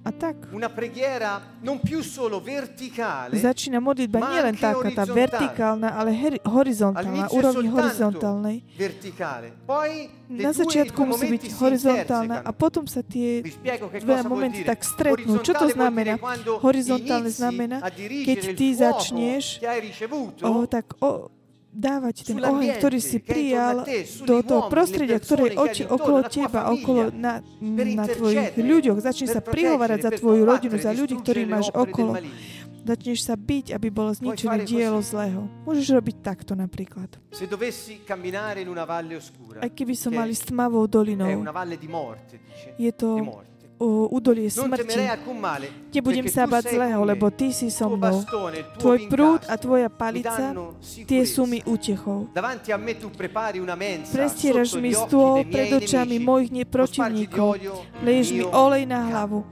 [0.07, 6.15] A tak una preghiera non più solo verticale, začína modlitba nielen taká tá vertikálna, ale
[6.15, 8.63] heri- horizontálna, úrovni horizontálnej.
[9.67, 9.91] Poi
[10.27, 13.43] Na začiatku musí byť horizontálna a potom sa tie
[14.03, 15.39] vuol momenty tak stretnú.
[15.39, 16.15] Čo to znamená?
[16.63, 17.83] Horizontálne znamená,
[18.23, 19.59] keď ty začneš
[20.43, 21.31] o, tak o,
[21.77, 23.85] dávať ten oheň, ktorý si prijal
[24.25, 28.97] do toho prostredia, ktoré je oči okolo teba, okolo na, na tvojich ľuďoch.
[28.97, 32.17] Per sa prihovárať za tvoju rodinu, za ľudí, ktorí máš okolo.
[32.87, 35.51] Začneš sa byť, aby bolo zničené dielo zlého.
[35.67, 37.19] Môžeš robiť takto napríklad.
[39.59, 41.43] Aj keby som mali s tmavou dolinou,
[42.79, 43.09] je to
[43.85, 45.05] údolie smrti.
[45.93, 48.25] Nebudem sa bať zlého, lebo ty si so mnou.
[48.81, 50.53] Tvoj prúd a tvoja palica,
[51.05, 52.29] tie sú mi útechou.
[54.09, 57.61] Prestieraš mi stôl pred očami mojich neprotivníkov.
[58.01, 59.45] Leješ mi olej na hlavu.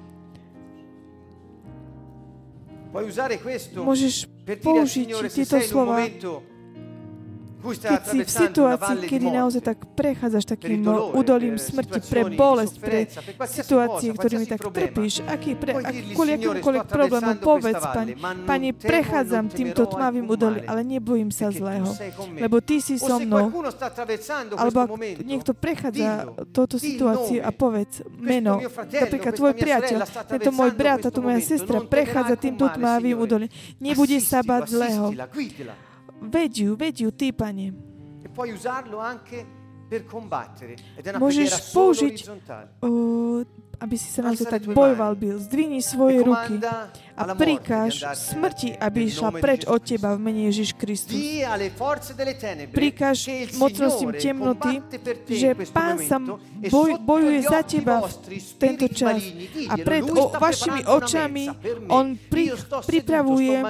[3.76, 4.26] Môžeš
[4.64, 6.08] použiť tieto slova,
[7.74, 13.00] keď si v situácii, kedy naozaj tak prechádzaš takým údolím smrti pre bolesť, pre
[13.50, 18.14] situácie, ktorými tak trpíš, aký pre, ak, kvôli akýmkoľvek problémom, povedz, Pane,
[18.46, 21.90] Pane, prechádzam týmto tmavým údolím, ale nebojím sa zlého,
[22.38, 23.50] lebo Ty si so mnou.
[24.56, 24.90] Alebo ak
[25.26, 30.00] niekto prechádza touto situáciu a povedz meno, napríklad tvoj priateľ,
[30.30, 33.50] tento môj brat a tu moja sestra prechádza týmto tmavým údolím,
[33.82, 35.06] nebude sa bať zlého.
[36.26, 37.74] Veď ju, ty, pane.
[38.26, 39.46] E puoi usarlo anche
[39.88, 40.74] per combattere.
[40.98, 42.16] Ed è una Môžeš použiť,
[42.82, 43.46] uh,
[43.78, 45.38] aby si sa naozaj tak bojoval, byl.
[45.38, 46.58] Zdvihni svoje ruky
[47.16, 51.16] a prikáž smrti, aby išla preč od teba v mene Ježiš Kristus.
[52.76, 53.18] Prikáž
[53.56, 54.84] Signore temnoty,
[55.32, 56.20] že Pán sa
[56.60, 59.24] e boj, bojuje za teba v tento čas.
[59.72, 61.44] A pred o, vašimi očami.
[61.88, 62.52] On pri,
[62.84, 63.64] pripravuje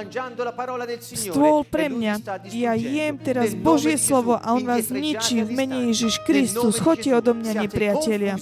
[0.98, 2.14] stôl e pre mňa.
[2.50, 5.78] Ja jem teraz Božie slovo a On vás indietreggiate ničí v mene.
[5.86, 6.82] Ježiš Kristus.
[6.82, 8.34] Gesù, odo mňa, nepriatelia.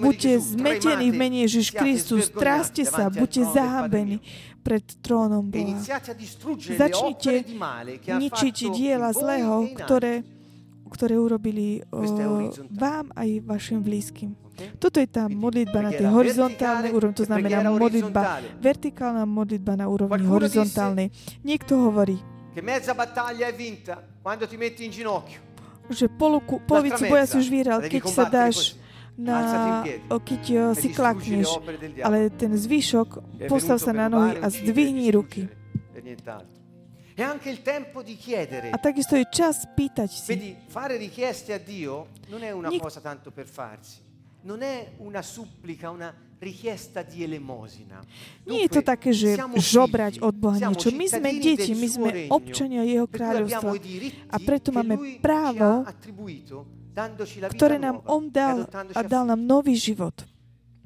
[0.00, 2.32] Buďte zmetení v mene Ježiš Kristus.
[2.32, 4.62] Tráste sa, buďte zahambení mio.
[4.64, 5.76] pred trónom Boha.
[6.56, 7.34] Začnite
[8.08, 10.14] ničiť diela zlého, e ktoré,
[10.88, 12.00] ktoré urobili o,
[12.72, 14.32] vám aj vašim blízkym.
[14.78, 20.22] Toto je tá modlitba na tej horizontálnej úrovni, to znamená modlitba vertikálna modlitba na úrovni
[20.22, 21.10] horizontálnej.
[21.42, 22.22] Niekto hovorí,
[25.90, 26.06] že
[26.64, 28.78] polovicu boja si už vyhral, keď sa dáš.
[29.14, 31.62] Na, keď e si klakneš,
[32.02, 35.46] ale ten zvyšok È postav sa na nohy a zdvihni ruky.
[35.94, 36.18] E.
[38.74, 40.34] A takisto je čas pýtať si.
[40.34, 44.02] Vedi, fare richieste a Dio non è una Nic- cosa tanto per farsi.
[44.44, 48.02] Non è una supplica, una richiesta di elemosina.
[48.44, 50.90] Nie je to také, že žobrať od Boha niečo.
[50.90, 53.72] My sme deti, my sme občania Jeho kráľovstva.
[54.28, 55.86] A preto máme právo,
[57.54, 60.33] ktoré nám On dal a dal nám nový život.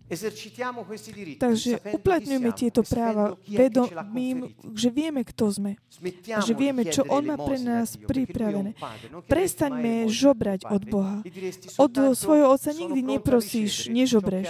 [0.08, 5.76] Takže siamo tieto e práva vedomím, že vieme, kto sme.
[5.88, 8.74] Smettiamo že vieme, čo On má pre a nás pripravené.
[9.28, 10.82] Prestaňme žobrať od.
[10.88, 11.20] Boha.
[11.76, 14.48] Od svojho Otca "Sono nikdy a neprosíš, nežobreš.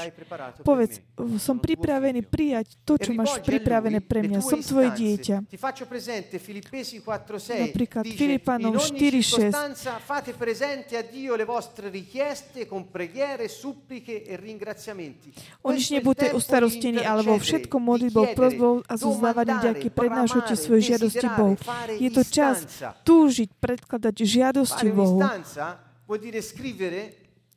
[0.63, 1.03] Povedz,
[1.43, 4.39] som pripravený figlio." prijať to, E čo máš a pripravené pre mňa.
[4.39, 5.51] Som tvoje dieťa.
[5.51, 9.51] Ti faccio presente Filippesi 4:6 Napríklad Filipanom in ogni 4:6.
[9.51, 15.35] circostanza fate presente a Dio le vostre richieste con preghiere, suppliche e ringraziamenti.
[15.63, 20.95] O nič nebuďte ustarostení, ale vo všetkom modlitbou, prosbou a so zdávaním ďaky prednášajte svoje
[20.95, 21.55] žiadosti Bohu.
[21.99, 22.65] Je to čas
[23.03, 25.19] túžiť, predkladať žiadosti Bohu.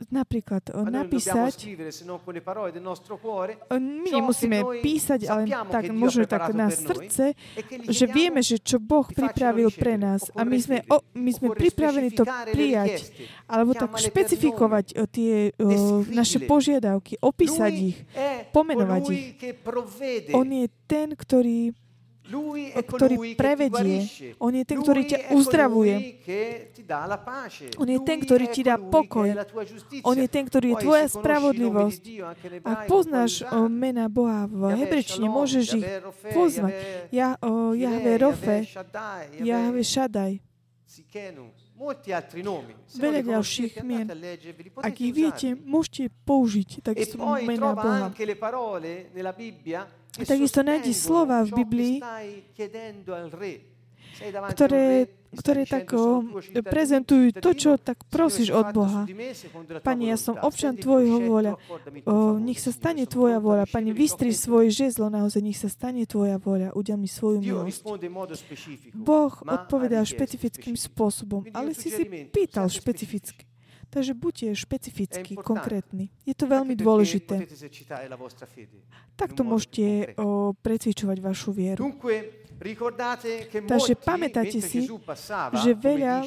[0.09, 3.61] Napríklad dobbiamo napísať, scrivere se non con le parole del nostro cuore.
[3.69, 8.81] o, my nemusíme písať, ale tak možno tak na srdce, e že vieme, že čo
[8.81, 13.13] Boh pripravil pre nás a my sme, o, my sme pripravení to prijať,
[13.45, 17.97] alebo tak špecifikovať o, tie o, naše požiadavky, opísať ich.
[18.49, 19.37] pomenovať ich.
[20.33, 21.75] On je ten, ktorý
[22.85, 24.05] ktorý prevedie.
[24.37, 25.95] On je ten, ktorý ťa uzdravuje.
[27.77, 29.33] On je ten, ktorý ti dá pokoj.
[30.05, 32.01] On je ten, ktorý je tvoja spravodlivosť.
[32.63, 35.87] Ak poznáš mena Boha v Shalom, môžeš ich
[36.31, 36.73] poznať.
[37.11, 38.57] Jahve Rofe,
[39.41, 40.39] Jahve Shaddai.
[42.93, 44.05] Veľa ďalších mien.
[44.85, 48.13] Ak ich viete, môžete použiť E takisto poi mena Boha.
[50.11, 51.95] Che takisto nájdi slova v Biblii,
[54.51, 59.07] ktoré, ktoré tak "Sono o, tuo cittadino, prezentujú to, čo tak prosíš od Boha.
[59.81, 61.55] Pane, ja som občan Tvojho il
[62.05, 63.63] O, nech sa stane Tvoja pronto a vôľa.
[63.65, 66.75] ricevere Pane, ciò che vystri svoje žezlo, naozaj nech sa stane Tvoja vôľa.
[66.75, 67.81] Udiel mi svoju milosť.
[68.93, 73.50] Boh odpovedá richieste špecifickým spôsobom, ale si si pýtal špecificky.
[73.91, 75.47] Takže buďte špecifický, importante.
[75.51, 76.05] konkrétny.
[76.23, 77.43] Je to veľmi dôležité.
[79.19, 81.91] Takto môžete o, precvičovať vašu vieru.
[83.67, 84.87] Takže pamätáte si,
[85.59, 86.23] že veľa,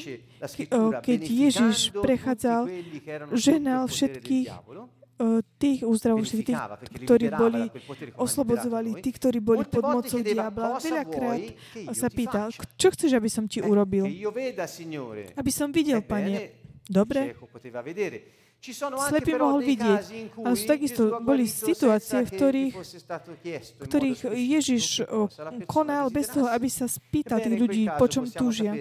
[1.00, 2.68] keď Ježiš prechádzal,
[3.32, 4.48] ženal všetkých
[5.62, 6.58] tých uzdravujúcich, tých,
[7.06, 7.70] ktorí boli,
[8.18, 10.82] oslobodzovali tí, ktorí boli pod mocou diabla.
[10.82, 11.54] "Cosa Veľakrát
[11.94, 14.10] sa pýtal, faccia?" čo chceš, aby som ti urobil?
[15.38, 16.63] Aby som videl, Pane.
[16.84, 17.36] Dobre?
[18.64, 20.04] Slepý mohol vidieť.
[20.40, 22.74] Ale sú takisto boli situácie, v ktorých,
[23.84, 25.04] ktorých Ježiš
[25.68, 28.72] konal bez toho, aby sa spýtal tých ľudí, po čom túžia.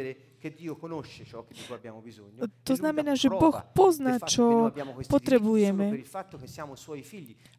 [2.64, 4.76] To e znamená, že Boh pozná, čo
[5.08, 6.04] potrebujeme.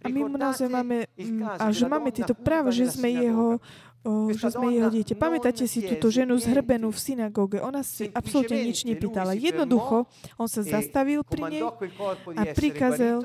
[0.04, 3.56] A my mu naozaj máme, mm, a že máme tieto práva, že sme jeho.
[4.04, 5.14] O, že sme jeho dieťa.
[5.16, 7.58] Pamätáte si túto ženu zhrbenú v synagóge?
[7.58, 9.32] Ona si absolútne nič nepýtala.
[9.32, 10.04] Jednoducho,
[10.36, 11.64] on sa zastavil pri nej
[12.36, 13.24] a prikázal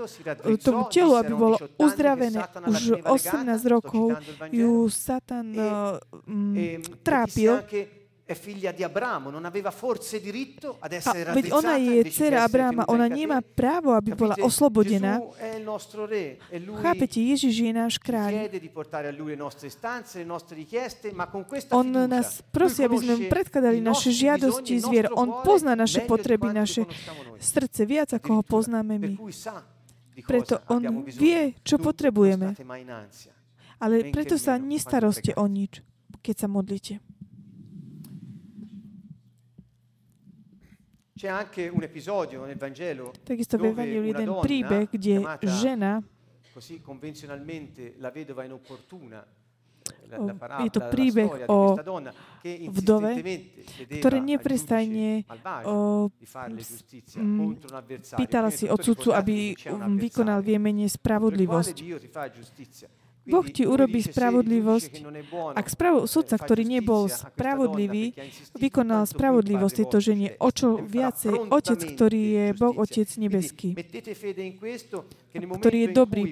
[0.63, 2.39] tomu telu, aby bolo uzdravené.
[2.65, 4.15] Už 18 rokov
[4.49, 6.55] ju Satan um,
[7.03, 7.59] trápil
[11.01, 15.17] a, veď ona je dcera Abrama, ona nemá právo, aby bola oslobodená.
[16.86, 18.45] Chápete, Ježiš je náš kráľ.
[21.73, 25.09] On nás prosí, aby sme predkladali naše žiadosti zvier.
[25.17, 26.86] On pozná naše potreby, naše
[27.41, 29.17] srdce viac, ako ho poznáme my.
[30.21, 32.53] Preto on vie, čo potrebujeme.
[33.82, 35.82] Ale preto sa nestaroste o nič,
[36.21, 36.93] keď sa modlíte.
[36.99, 37.17] C'è
[40.19, 41.09] anche un episodio nel Vangelo
[43.24, 45.13] Takisto v Evangeliu jeden príbeh, kde
[45.43, 45.99] žena
[46.59, 49.26] così convenzionalmente la vedova inopportuna
[50.09, 51.78] la, la je to príbeh o
[52.43, 53.11] vdove,
[53.88, 55.24] ktoré neprestajne
[58.17, 59.55] pýtala si od sudcu, aby
[59.97, 61.76] vykonal v Jemene spravodlivosť.
[63.28, 64.93] Boh ti urobí spravodlivosť.
[65.53, 68.15] Ak spravo, sudca, ktorý nebol spravodlivý,
[68.57, 73.76] vykonal spravodlivosť tejto žene, o čo viacej Otec, ktorý je Boh, Otec nebeský,
[75.34, 76.24] ktorý je dobrý,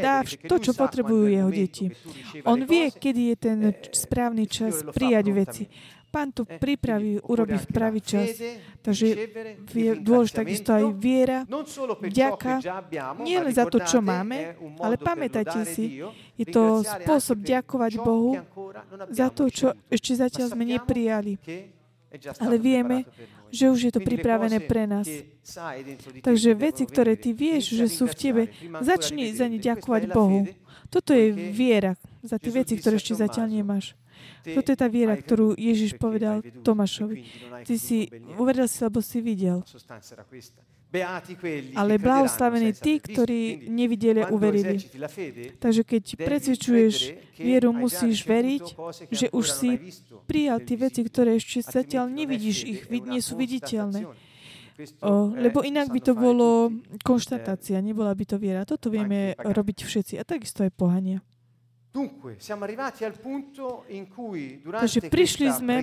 [0.00, 1.92] dá to, čo potrebujú jeho deti.
[2.48, 3.58] On vie, kedy je ten
[3.94, 5.64] správny čas prijať veci.
[6.10, 8.34] Pán to pripraví, urobí v pravý čas.
[8.82, 9.06] Takže
[9.70, 11.46] je dôležitá takisto aj viera,
[12.02, 12.58] vďaka,
[13.22, 16.02] nie len za to, čo máme, ale pamätajte si,
[16.34, 18.42] je to spôsob ďakovať Bohu
[19.12, 21.38] za to, čo ešte zatiaľ sme neprijali.
[22.42, 23.06] Ale vieme,
[23.54, 25.06] že už je to pripravené pre nás.
[26.26, 28.42] Takže veci, ktoré ty vieš, že sú v tebe,
[28.82, 30.46] začni za ne ďakovať Bohu.
[30.90, 31.94] Toto je viera
[32.26, 33.94] za tie veci, ktoré ešte zatiaľ nemáš.
[34.40, 37.24] Toto je tá viera, ktorú Ježiš povedal Tomášovi.
[37.64, 38.08] Ty si
[38.40, 39.60] uveril si, lebo si videl.
[41.78, 44.82] Ale blahoslavení tí, ktorí nevideli, uverili.
[45.62, 46.94] Takže keď presvedčuješ
[47.38, 48.64] vieru, musíš veriť,
[49.14, 49.70] že už si
[50.26, 54.10] prijal tie veci, ktoré ešte zatiaľ nevidíš, ich nie sú viditeľné.
[55.04, 56.72] O, lebo inak by to bolo
[57.04, 58.64] konštatácia, nebola by to viera.
[58.64, 60.14] Toto vieme robiť všetci.
[60.16, 61.20] A takisto aj pohania.
[64.70, 65.82] Takže prišli sme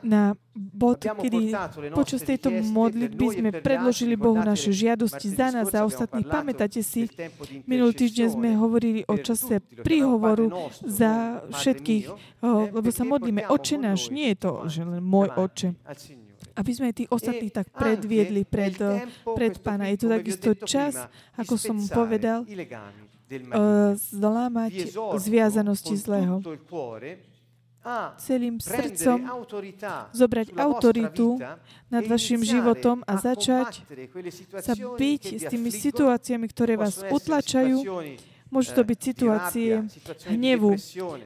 [0.00, 1.52] na bod, kedy
[1.92, 6.24] počas tejto modlitby sme predložili Bohu naše žiadosti za nás, za ostatných.
[6.24, 7.04] Pamätáte si,
[7.68, 12.04] minulý týždeň sme hovorili o čase príhovoru za všetkých,
[12.72, 13.44] lebo sa modlíme.
[13.52, 15.68] Oče náš, nie je to, že len môj oče
[16.52, 18.76] aby sme tých ostatných tak predviedli pred,
[19.24, 19.88] pred pána.
[19.88, 21.00] Je to takisto čas,
[21.40, 22.44] ako som povedal,
[23.96, 26.42] zlámať zviazanosti zlého.
[28.14, 29.18] Celým srdcom
[30.14, 31.34] zobrať autoritu
[31.90, 33.82] nad vašim životom a začať
[34.62, 37.82] sa byť s tými situáciami, ktoré vás utlačajú,
[38.52, 39.88] Môžu to byť situácie
[40.28, 40.76] hnevu,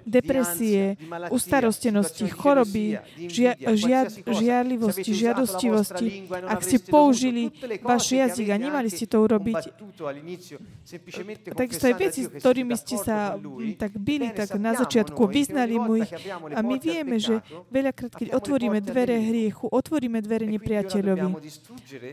[0.07, 0.95] depresie,
[1.35, 6.31] ustarostenosti, choroby, žia, žia, žiarlivosti, žiadostivosti.
[6.47, 7.51] Ak ste použili
[7.83, 9.59] váš jazyk a nemali ste to urobiť,
[11.51, 13.35] takisto aj veci, s ktorými ste sa
[13.75, 16.13] tak byli, tak na začiatku vyznali mu ich.
[16.55, 17.43] A my vieme, že
[17.75, 21.29] veľakrát, keď otvoríme dvere hriechu, otvoríme dvere nepriateľovi.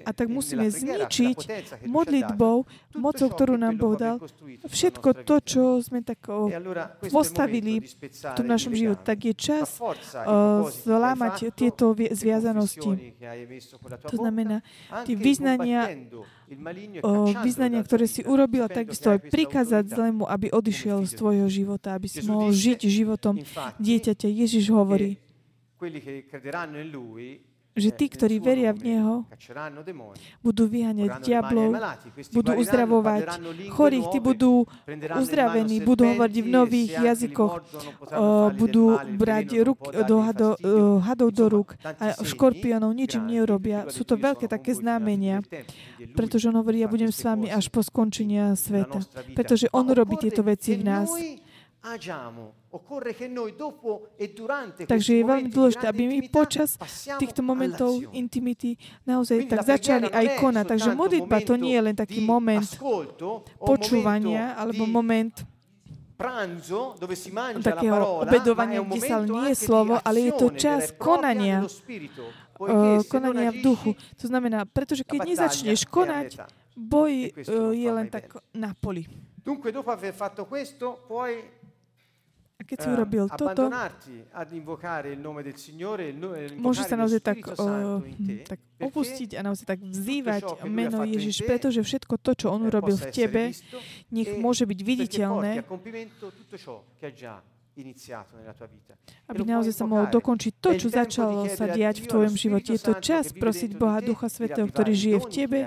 [0.03, 1.37] A tak musíme zničiť
[1.85, 2.65] modlitbou,
[2.97, 4.17] mocou, ktorú nám Boh dal,
[4.65, 7.83] všetko všetko to, čo sme tak e postavili
[8.39, 9.83] v našom živote, tak je čas
[10.87, 13.19] zlámať tieto zviazanosti.
[14.07, 14.63] To znamená,
[15.03, 15.91] tie vyznania,
[17.03, 22.07] o, vyznania, ktoré si urobila, takisto aj prikázať zlému, aby odišiel z tvojho života, aby
[22.07, 23.43] si mohol žiť životom
[23.79, 24.27] dieťaťa.
[24.31, 25.19] Ježiš hovorí,
[27.73, 29.15] že tí, ktorí veria v Neho,
[30.45, 31.73] budú vyháňať diablov,
[32.29, 33.21] budú uzdravovať
[33.73, 34.69] chorých, tí budú
[35.17, 37.53] uzdravení, budú hovoriť v nových jazykoch,
[38.53, 40.49] budú brať ruk, do hado,
[41.01, 43.89] hadov do rúk a škorpiónov ničím neurobia.
[43.89, 45.41] Sú to veľké také znamenia,
[46.13, 49.01] pretože on hovorí, ja budem s vami až po skončenia sveta.
[49.33, 51.09] Pretože on robí tieto veci v nás.
[54.87, 56.79] Takže je veľmi dôležité, aby my počas
[57.19, 60.65] týchto momentov intimity naozaj tak začali aj konať.
[60.71, 62.63] Takže modlitba to nie je len taký moment
[63.59, 65.43] počúvania alebo moment
[67.59, 71.67] takého obedovania, kde sa nie slovo, ale je to čas konania.
[73.11, 73.91] konania v duchu.
[74.23, 76.47] To znamená, pretože keď nezačneš konať,
[76.79, 77.27] boj
[77.75, 79.03] je len tak na poli.
[79.43, 81.62] Dunque, dopo aver fatto questo, poi
[82.63, 83.67] a keď si urobil toto,
[86.63, 87.99] môžeš sa naozaj tak, uh,
[88.47, 93.07] tak opustiť a naozaj tak vzývať meno Ježiš, pretože všetko to, čo on urobil v
[93.11, 93.51] tebe,
[94.15, 95.51] nech môže byť viditeľné.
[99.27, 102.77] aby naozaj sa mohol dokončiť to, čo začalo sa diať v tvojom živote.
[102.77, 105.59] Je to čas prosiť Boha Ducha Svetého, ktorý žije v tebe,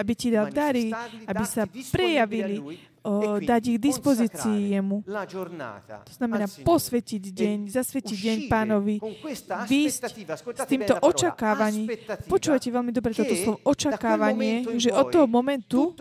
[0.00, 0.96] aby ti dal dary,
[1.28, 2.80] aby sa prejavili
[3.42, 5.06] dať ich dispozícii jemu.
[5.06, 8.98] To znamená posvetiť deň, zasvetiť deň pánovi,
[9.70, 10.00] výsť
[10.34, 11.86] s týmto očakávaním.
[12.26, 15.94] Počúvate veľmi dobre toto slovo očakávanie, že od toho momentu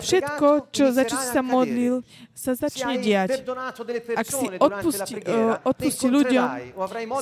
[0.00, 2.04] všetko, čo za čo si sa modlil,
[2.36, 3.42] sa začne diať.
[4.12, 5.14] Ak si odpustí,
[5.64, 6.48] odpustí ľuďom,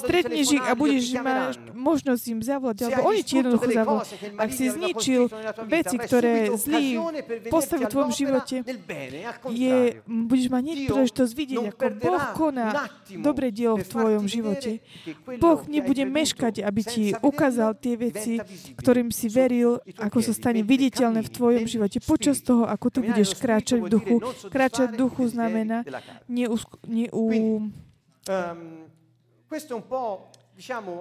[0.03, 4.07] stretneš ich a budeš mať možnosť im zavolať, alebo oni ti jednoducho zavolať.
[4.35, 5.23] Ak si zničil
[5.71, 6.99] veci, ktoré zlí
[7.47, 8.57] postavili v tvojom živote,
[9.51, 12.89] je, budeš mať hneď príležitosť vidieť, ako Boh koná
[13.21, 14.81] dobré dielo v tvojom živote.
[15.39, 18.41] Boh nebude meškať, aby ti ukázal tie veci,
[18.75, 22.01] ktorým si veril, ako sa stane viditeľné v tvojom živote.
[22.01, 24.17] Počas toho, ako ty budeš kráčať v duchu.
[24.49, 25.85] Kráčať v duchu znamená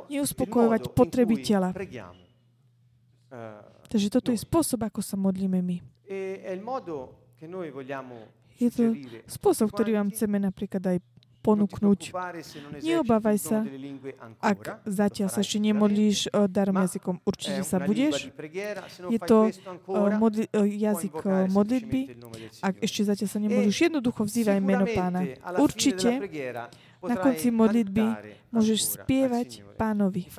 [0.10, 1.72] neuspokojovať potreby tela.
[3.90, 5.78] Takže toto je spôsob, ako sa modlíme my.
[8.60, 8.96] Je to
[9.28, 10.98] spôsob, ktorý vám chceme napríklad aj
[11.44, 12.16] ponúknuť.
[12.80, 13.68] Neobávaj sa,
[14.40, 17.20] ak zatiaľ sa ešte nemodlíš darom jazykom.
[17.28, 18.32] Určite sa budeš.
[19.12, 19.52] Je to
[20.16, 21.20] modli- jazyk
[21.52, 22.16] modlitby.
[22.64, 25.28] Ak ešte zatiaľ sa nemodlíš, jednoducho vzývaj meno pána.
[25.60, 26.24] Určite
[27.04, 28.06] na konci modlitby
[28.48, 30.32] môžeš spievať pánovi.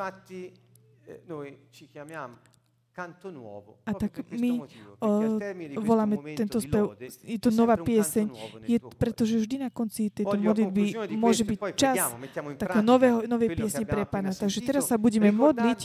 [2.94, 4.62] A tak my
[5.02, 5.38] o,
[5.82, 6.94] voláme tento spev,
[7.26, 8.30] je to nová pieseň,
[8.70, 12.14] je, pretože vždy na konci tejto modlitby môže byť čas
[12.54, 14.30] také nového, novej piesne pre Pána.
[14.30, 15.80] Takže teraz sa budeme modliť,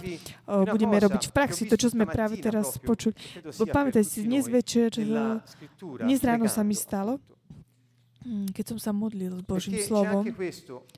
[0.46, 3.18] budeme robiť v praxi to, čo sme práve teraz počuli.
[3.58, 4.94] Pamätaj si, dnes večer,
[5.98, 7.18] dnes ráno sa mi stalo,
[8.28, 10.28] keď som sa modlil s Božím slovom,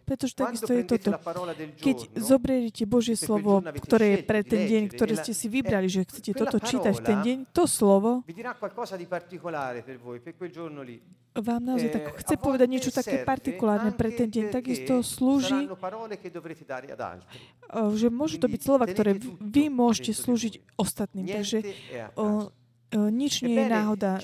[0.09, 1.13] pretože takisto je toto.
[1.77, 6.33] Keď zoberiete Božie slovo, ktoré je pre ten deň, ktoré ste si vybrali, že chcete
[6.33, 8.25] toto čítať v ten deň, to slovo
[11.31, 14.51] vám naozaj tak eh, chce povedať niečo také partikulárne pre ten deň.
[14.51, 15.71] Takisto slúži,
[17.95, 21.31] že môžu to byť slova, ktoré vy môžete slúžiť ostatným.
[21.31, 21.63] Takže
[22.91, 24.19] nič nie je náhoda.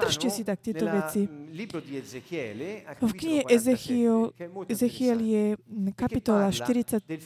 [0.00, 1.28] Držte si tak tieto veci.
[3.00, 4.32] V knihe Ezechiel,
[4.68, 5.44] Ezechiel je
[5.92, 7.20] kapitola 47,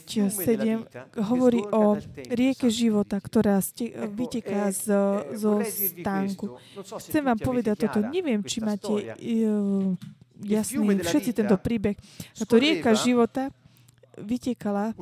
[1.22, 1.94] hovorí o
[2.34, 3.62] rieke života, ktorá
[4.10, 4.86] vyteká z,
[5.38, 6.58] zo stánku.
[6.98, 8.02] Chcem vám povedať toto.
[8.10, 9.14] Neviem, či máte
[10.42, 11.94] jasný všetci tento príbeh.
[12.34, 13.54] Táto rieka života
[14.14, 14.94] vytekala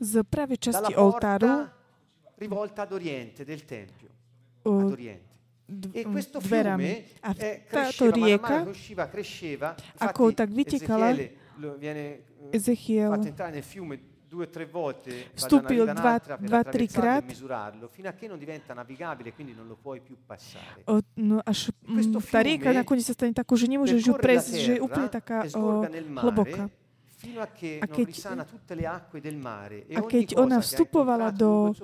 [0.00, 1.68] z pravej časti oltáru
[2.36, 4.08] rivolta ad oriente del Tempio.
[4.62, 5.32] Ad oriente.
[5.92, 11.16] E questo fiume a eh, táto rieka, cresceva, cresceva, ako tak vytekala,
[12.50, 13.16] Ezechiel
[14.34, 17.22] due o tre volte vstúpil dva, dva tri krát
[17.94, 21.70] fino a che non diventa navigabile quindi non lo puoi più passare o, no, až
[21.86, 25.46] m, tá rieka nakoniec sa stane takou, že nemôžeš ju prejsť, že je úplne taká
[25.54, 25.86] o,
[26.18, 26.66] hlboká
[27.82, 28.08] a keď,
[29.94, 31.74] a keď ona vstupovala do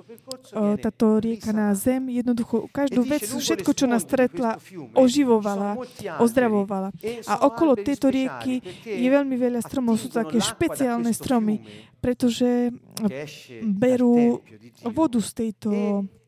[0.79, 4.57] táto rieka na zem, jednoducho každú vec, všetko, čo nás stretla,
[4.95, 5.77] oživovala,
[6.21, 6.89] ozdravovala.
[7.27, 11.61] A okolo tejto rieky je veľmi veľa stromov, sú také špeciálne stromy,
[12.01, 12.73] pretože
[13.61, 14.41] berú
[14.89, 16.20] vodu z tejto E,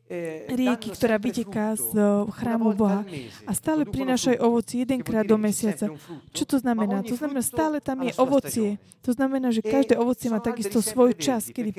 [0.50, 1.94] rieky, ktorá vyteká z
[2.34, 3.02] chrámu Boha
[3.44, 5.90] a stále prinášajú ovoci jedenkrát do mesiaca.
[6.32, 7.02] Čo to znamená?
[7.04, 8.68] To znamená, stále tam je ovocie.
[9.04, 11.76] To znamená, že každé ovocie má takisto svoj čas, kedy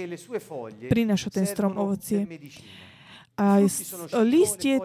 [0.87, 2.29] prináša ten strom ovocie.
[3.35, 3.59] A
[4.23, 4.79] listie,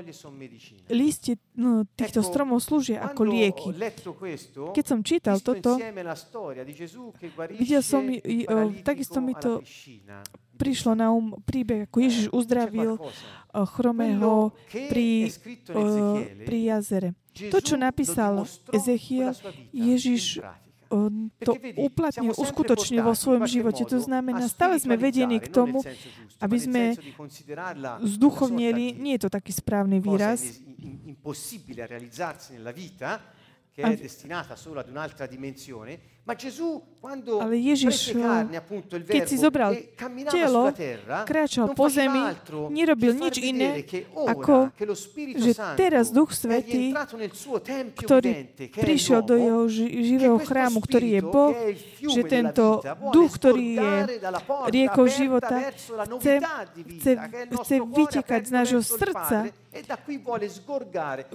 [0.91, 3.71] listie no, týchto stromov slúžia ako lieky.
[4.75, 5.79] Keď som čítal toto,
[7.55, 8.11] videl som,
[8.83, 9.63] takisto mi to
[10.59, 12.99] prišlo na um príbeh, ako Ježiš uzdravil
[13.55, 15.31] chromého pri,
[16.45, 17.15] pri jazere.
[17.55, 18.45] To, čo napísal
[18.75, 19.33] Ezechiel,
[19.71, 20.43] Ježiš
[21.47, 23.87] to uplatnil, uskutočnil vo svojom živote.
[23.87, 25.87] To znamená, stále sme vedení k tomu,
[26.43, 26.83] aby sme
[28.03, 30.59] zduchovnili, nie je to taký správny výraz,
[33.71, 33.87] che
[37.41, 38.13] Ale Ježiš,
[39.09, 39.73] keď si zobral
[40.29, 40.69] telo,
[41.25, 42.21] kráčal po zemi,
[42.69, 44.69] nerobil nič iné, ako
[45.41, 46.93] že teraz Duch Svetý,
[47.97, 51.57] ktorý prišiel do jeho živého chrámu, ktorý je Boh,
[52.05, 52.85] že tento
[53.17, 53.93] Duch, ktorý je
[54.69, 55.73] riekou života,
[56.21, 56.35] chce,
[57.01, 57.13] chce,
[57.65, 59.49] chce vytekať z nášho srdca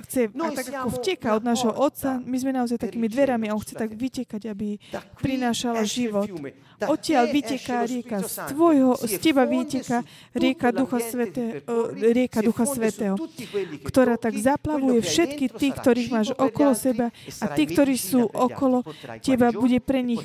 [0.03, 3.63] chce, a tak ako vteka od nášho Otca, my sme naozaj takými dverami a on
[3.63, 4.75] chce tak vytekať, aby
[5.55, 6.27] prinášala život.
[6.75, 10.03] Odtiaľ vyteká rieka, z, tvojho, z teba vyteká
[10.35, 11.63] rieka Ducha, Svete,
[11.95, 13.15] rieka Ducha Svetého,
[13.87, 18.83] ktorá tak zaplavuje všetky tých, ktorých máš okolo seba a tí, ktorí sú okolo
[19.23, 20.19] teba, bude pre nich,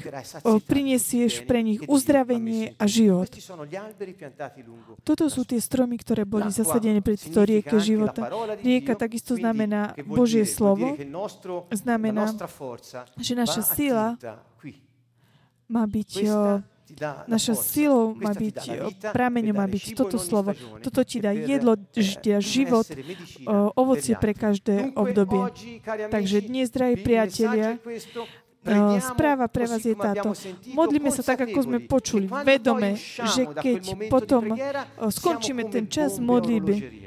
[0.66, 3.30] prinesieš pre nich uzdravenie a život.
[5.06, 8.26] Toto sú tie stromy, ktoré boli zasadené pri tejto rieke života.
[8.58, 10.98] Rieka takisto znamená Božie slovo,
[11.70, 12.34] znamená,
[13.22, 14.18] že naša sila
[15.70, 16.26] má byť
[17.30, 18.66] naša silou má byť,
[19.14, 20.58] prameňom má byť toto slovo.
[20.82, 21.78] Toto ti dá jedlo,
[22.42, 22.82] život,
[23.78, 25.54] ovocie pre každé obdobie.
[26.10, 27.78] Takže dnes, drahí priatelia,
[28.98, 30.34] správa pre vás je táto.
[30.74, 32.98] Modlíme sa tak, ako sme počuli, vedome,
[33.38, 34.58] že keď potom
[34.98, 37.06] skončíme ten čas modlitby,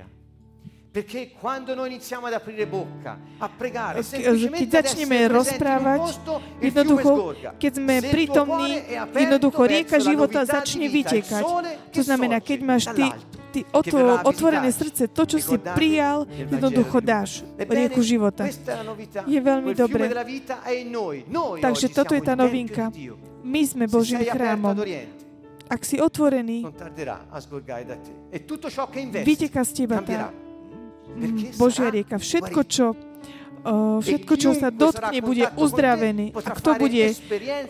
[0.94, 6.22] Perché quando noi iniziamo ad aprire bocca, a pregare, keď začneme rozprávať,
[6.62, 8.78] jednoducho, keď sme prítomní,
[9.10, 11.44] jednoducho rieka života začne vytekať.
[11.98, 13.10] To znamená, keď máš ty,
[13.50, 18.46] ty otvo, otvorené srdce, to, čo si prijal, jednoducho dáš rieku života.
[19.26, 20.14] Je veľmi dobré.
[21.58, 22.94] Takže toto je tá novinka.
[23.42, 24.78] My sme Božím chrámom.
[25.74, 26.70] Ak si otvorený,
[29.26, 30.30] vyteká z teba tá
[31.58, 32.18] Božia rieka.
[32.18, 32.86] Všetko, čo
[34.04, 36.36] všetko, čo sa dotkne, bude uzdravený.
[36.36, 37.16] A kto bude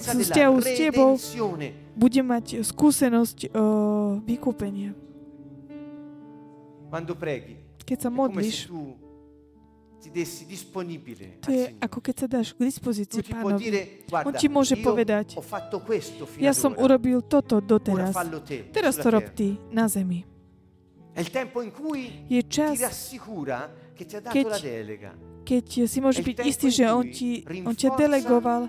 [0.02, 1.12] vzťahu s tebou,
[1.94, 4.98] bude mať skúsenosť uh, vykúpenia.
[7.84, 8.70] Keď sa modlíš,
[11.40, 14.04] to je ako keď sa dáš k dispozícii pánovi.
[14.12, 15.40] On ti môže povedať,
[16.44, 18.12] ja som urobil toto doteraz.
[18.76, 20.33] Teraz to rob ty na zemi.
[22.30, 22.78] Je čas,
[24.34, 24.48] keď,
[25.46, 28.66] keď si môžeš byť istý, že on, ti, on ťa delegoval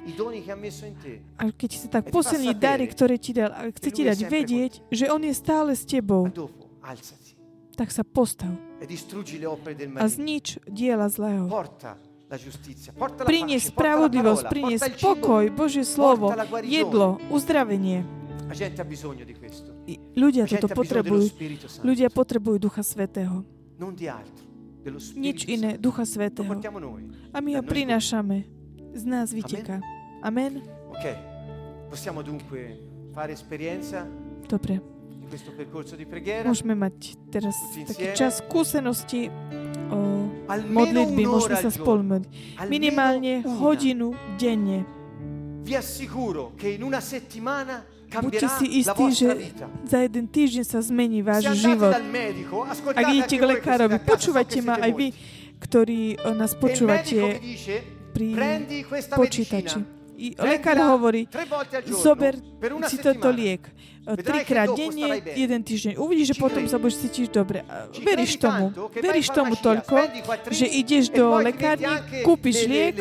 [1.41, 5.09] a keď si tak posilní dary, ktoré ti dal a chce ti dať vedieť, že
[5.09, 6.29] on je stále s tebou,
[7.75, 8.53] tak sa postav
[9.97, 11.49] a znič diela zlého.
[13.25, 16.33] Prinies spravodlivosť, prinies pokoj, Božie slovo,
[16.65, 18.03] jedlo, uzdravenie.
[20.17, 21.29] Ľudia toto potrebujú.
[21.85, 23.45] Ľudia potrebujú Ducha Svetého.
[25.17, 26.57] Nič iné, Ducha Svetého.
[27.33, 28.49] A my ho prinášame.
[28.95, 29.83] Z nás vyteká.
[30.23, 30.63] Amen.
[34.49, 34.75] Dobre.
[36.45, 36.95] Môžeme mať
[37.33, 37.57] teraz
[37.89, 39.33] taký čas skúsenosti
[39.89, 41.23] o modlitby.
[41.27, 42.31] Môžeme sa spolu modliť.
[42.69, 44.85] Minimálne hodinu denne.
[45.65, 49.29] Vi assicuro che in una settimana Buďte si istí, že
[49.87, 51.95] za jeden týždeň sa zmení váš život.
[52.95, 55.09] Ak idete k lekárovi, počúvajte ma aj vy,
[55.63, 57.41] ktorí nás počúvate
[58.15, 58.29] pri
[59.15, 59.94] počítači.
[60.15, 61.27] I lekár hovorí,
[61.91, 62.39] zober
[62.87, 63.67] si toto liek
[64.05, 65.97] trikrát denne, jeden týždeň.
[65.97, 67.65] Uvidíš, že potom sa budeš cítiť dobre.
[68.05, 68.69] Veríš tomu.
[68.93, 69.97] Veríš tomu toľko,
[70.53, 71.89] že ideš do lekárny,
[72.21, 73.01] kúpiš liek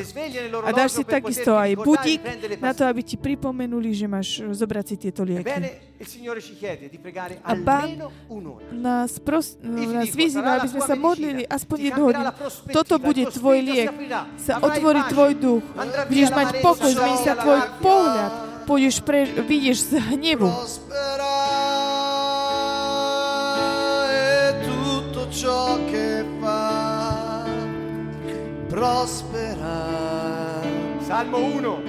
[0.63, 2.23] a dáš si takisto aj budík
[2.63, 5.91] na to, aby ti pripomenuli, že máš zobrať si tieto lieky.
[7.43, 7.89] A Pán
[8.75, 12.27] nás, pros- nás vyzýva, aby sme sa modlili aspoň jednu hodinu.
[12.75, 13.87] Toto bude tvoj liek.
[14.35, 15.63] Sa otvorí tvoj duch.
[16.11, 18.31] Budeš mať pokoj, zmení sa tvoj pohľad
[18.63, 20.47] pôjdeš pre, vidíš z hnevu.
[25.33, 27.43] ciò che fa
[28.69, 29.81] prospera.
[31.01, 31.81] Salmo 1.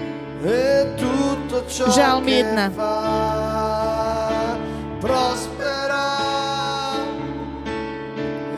[0.43, 2.71] E tutto ciò Žalm 1.
[2.73, 4.57] fa
[4.99, 6.05] prospera.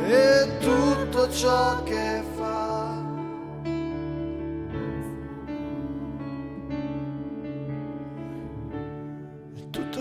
[0.06, 2.35] E tutto ciò che fa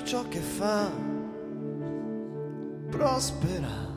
[0.06, 0.92] ciò che fa
[2.92, 3.94] prospera.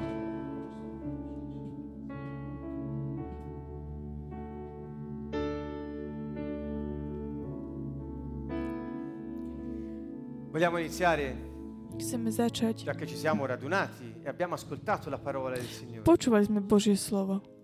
[10.51, 11.47] Vogliamo iniziare?
[11.99, 12.85] Chceme začať.
[12.85, 16.03] Già che ci siamo radunati e abbiamo ascoltato la parola del Signore.
[16.03, 17.58] Počúvali sme Božie slovo.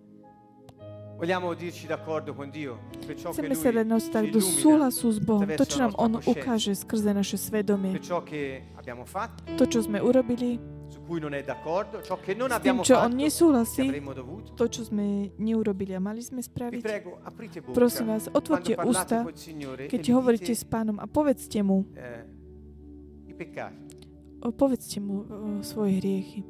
[3.35, 5.49] Chceme sa dať nastaviť do súhlasu s Bohom.
[5.49, 7.97] To, čo nám On ukáže skrze naše svedomie.
[9.57, 10.61] To, čo sme urobili,
[10.95, 13.89] s tým, čo On nesúhlasí,
[14.57, 16.81] to, čo sme neurobili a mali sme spraviť.
[17.73, 19.25] Prosím vás, otvorte ústa,
[19.89, 21.85] keď hovoríte s pánom a povedzte mu,
[24.55, 25.25] povedzte mu
[25.65, 26.41] svoje hriechy.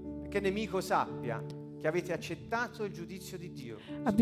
[4.04, 4.20] Aby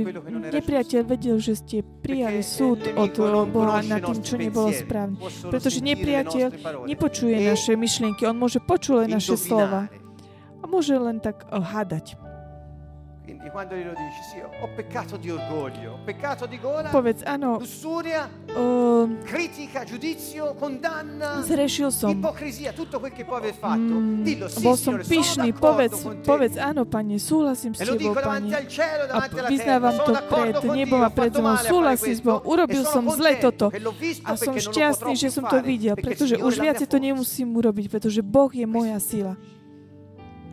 [0.50, 3.14] nepriateľ vedel, že ste prijali súd od
[3.50, 5.18] Boha na tým, čo nebolo správne.
[5.46, 6.46] Pretože nepriateľ
[6.90, 9.86] nepočuje naše myšlienky, on môže počuť len naše slova.
[10.62, 12.18] A môže len tak hádať.
[13.42, 17.58] Quindi quando glielo dici, sì, ho peccato di orgoglio, ho peccato di gola, Povedz, áno,
[17.58, 22.14] lussuria, uh, critica, giudizio, condanna, zrešil som.
[22.14, 23.98] Ipocrisia, tutto quel che puoi aver fatto.
[23.98, 28.54] Mm, Dillo, sì, bol som pyšný, povedz, povedz, áno, Pane, súhlasím s Tebou, Pane.
[29.10, 31.58] A vyznávam to pred nebom a pred zemou.
[31.58, 33.74] Súhlasím s Bohom, urobil som zle toto.
[34.22, 38.54] A som šťastný, že som to videl, pretože už viacej to nemusím urobiť, pretože Boh
[38.54, 39.34] je moja sila.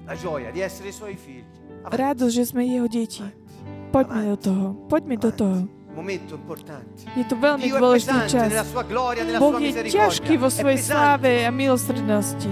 [0.10, 3.24] La gioia di essere suoi figli radosť, že sme jeho deti.
[3.90, 4.66] Poďme do toho.
[4.86, 5.58] Poďme do toho.
[7.18, 8.50] Je to veľmi dôležitý čas.
[9.42, 12.52] Boh je ťažký vo svojej sláve a milosrdenstve.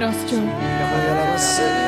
[0.00, 1.87] S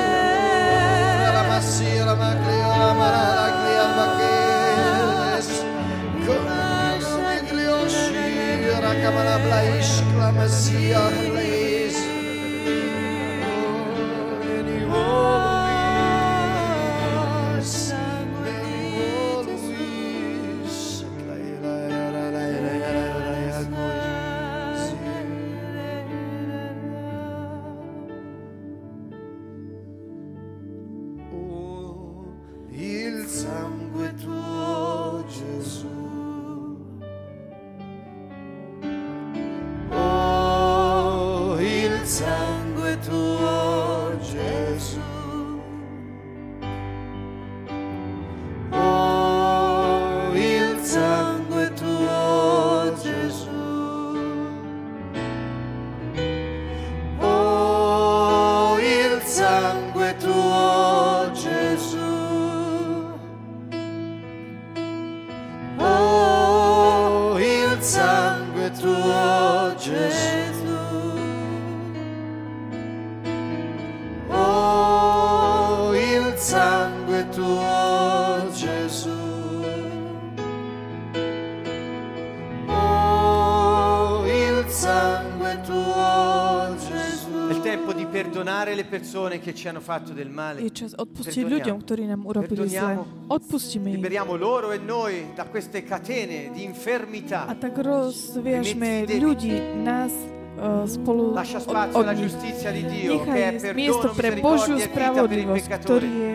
[89.60, 90.64] ci hanno fatto del male.
[90.64, 93.04] Je čas odpustiť ľuďom, ktorí nám urobili zle.
[93.28, 94.00] Odpustíme im.
[94.00, 97.44] Liberiamo loro e noi da queste catene di infermità.
[97.44, 99.52] A tak rozviažme ľudí,
[99.84, 100.08] nás
[100.56, 105.68] uh, spolu Lascia spazio od, alla giustizia di Dio, che è miesto pre Božiu spravodlivosť,
[105.84, 106.34] ktorý je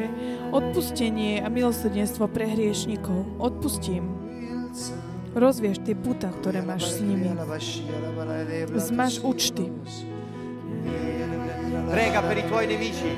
[0.53, 3.41] odpustenie a milosrdenstvo pre hriešnikov.
[3.41, 4.05] Odpustím.
[5.33, 7.33] Rozvieš tie puta, ktoré máš s nimi.
[8.77, 9.67] Zmaš účty.
[11.89, 13.09] Prega per i tuoi nemici.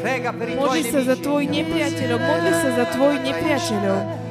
[0.00, 0.90] Prega per i tuoi nemici.
[0.90, 2.18] sa za tvojich nepriateľov.
[2.18, 4.23] Modli sa za tvojich nepriateľov.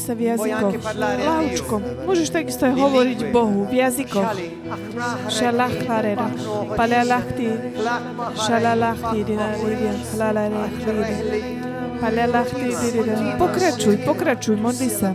[0.00, 0.74] Sa v jazykoch.
[0.96, 1.80] Láučkom.
[2.08, 4.32] Môžeš takisto aj hovoriť Bohu v jazykoch.
[5.28, 6.28] Šalachlarera.
[6.72, 7.48] Palealachti.
[8.40, 9.20] Šalalachti.
[12.00, 12.68] Palealachti.
[13.36, 15.12] Pokračuj, pokračuj, modli sa.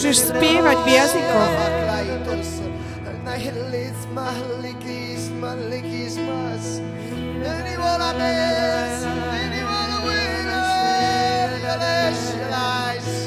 [0.00, 1.50] Możesz śpiewać w językoch.
[7.46, 10.48] Anyone I miss, anyone I win,
[12.50, 13.19] I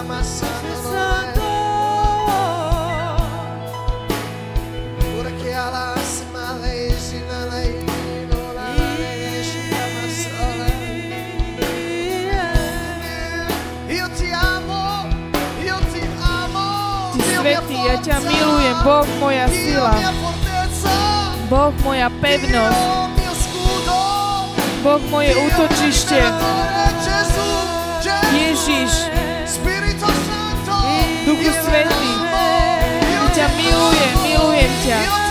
[0.00, 0.40] Môžeš
[17.70, 18.80] spievať v jazykoch.
[18.80, 19.94] Boh moja sila.
[21.50, 22.82] Boh moja pevnosť.
[24.80, 26.20] Boh moje útočište.
[28.32, 29.29] Ježiš.
[31.40, 32.12] Duchu Svetý.
[33.08, 35.29] Ja ťa milujem, milujem ťa.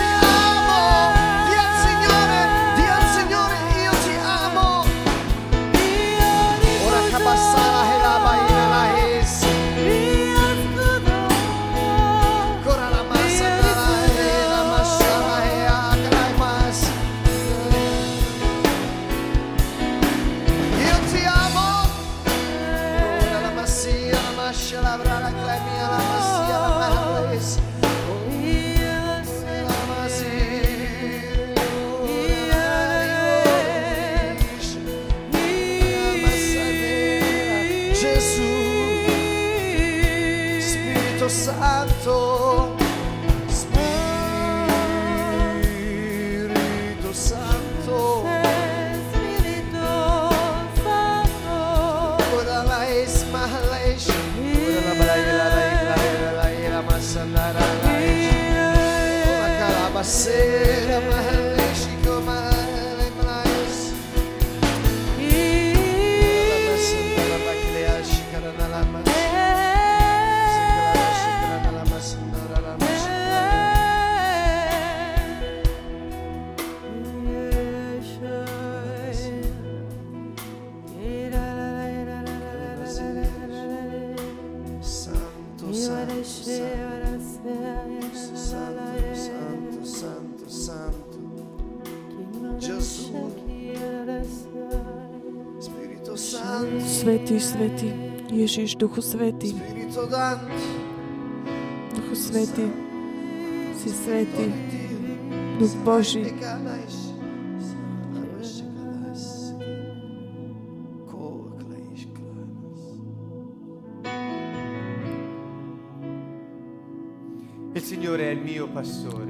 [98.60, 99.56] Ježiš, Duchu Svetý.
[101.96, 102.68] Duchu Svetý,
[103.72, 104.52] si Svetý,
[105.56, 106.28] Duch Boží.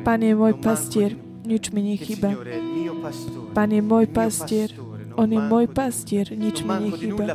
[0.03, 1.15] Pán je môj pastier,
[1.47, 2.35] nič mi nechýba.
[3.55, 4.75] Pán je môj pastier,
[5.17, 7.35] on je môj pastier, nič mi nechýba.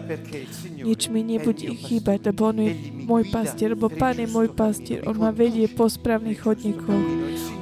[0.75, 2.71] Nič mi nebude chýbať, lebo On je
[3.07, 5.03] môj pastier, lebo Pán je môj pastier.
[5.09, 7.05] On ma vedie po správnych chodníkoch.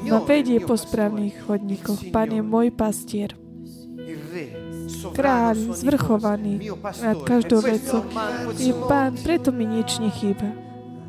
[0.10, 2.12] Ma vedie po správnych chodníkoch.
[2.12, 3.34] Pán je môj pastier.
[5.14, 8.04] Kráľ, zvrchovaný nad každou vecou.
[8.60, 10.50] Je Pán, preto mi nič nechýba.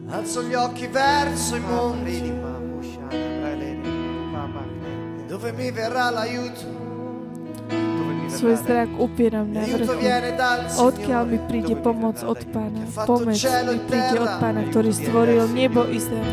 [0.04, 2.28] Alzo gli occhi verso i monti
[5.34, 6.83] dove mi verrà l'aiuto
[8.34, 9.94] Svoj zrak upieram na vrchu.
[10.76, 12.82] Odkiaľ mi príde pomoc od Pána?
[13.06, 16.26] Pomoc mi príde od Pána, ktorý stvoril nebo i zem.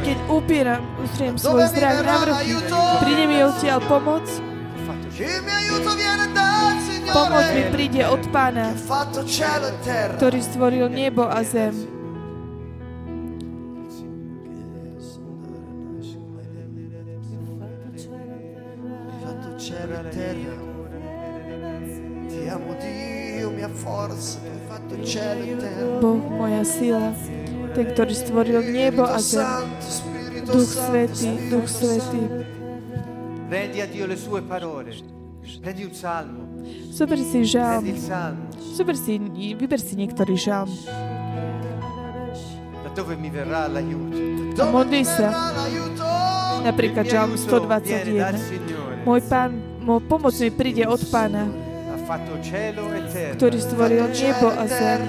[0.00, 2.56] Keď upieram, ustriem svoj zrak na vrchu,
[3.04, 4.24] príde mi odtiaľ pomoc.
[7.12, 8.72] Pomoc mi príde od Pána,
[10.16, 11.91] ktorý stvoril nebo a zem.
[26.00, 27.12] Boh, moja sila,
[27.76, 29.68] ten, ktorý stvoril nebo a zem.
[30.42, 32.22] Duch Svetý, Duch Svetý.
[33.52, 34.96] Rendi a Dio le sue parole.
[35.60, 36.42] Prendi un salmo.
[36.88, 37.84] Zober si žalm.
[38.74, 39.20] Zober si,
[39.54, 40.72] vyber si niektorý žalm.
[42.82, 44.56] Da dove mi verrà l'aiuto?
[44.56, 45.52] A modli sa.
[46.64, 49.04] Napríklad žalm 121.
[49.04, 51.71] Môj pán, môj pomoc mi príde od pána
[53.38, 55.00] ktorý stvoril nebo a zem.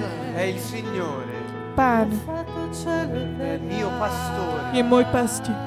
[1.74, 2.08] Pán
[4.70, 5.58] je môj pastier.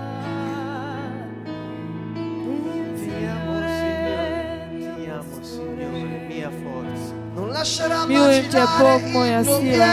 [8.08, 9.90] Milujem ťa, Boh, moja sila.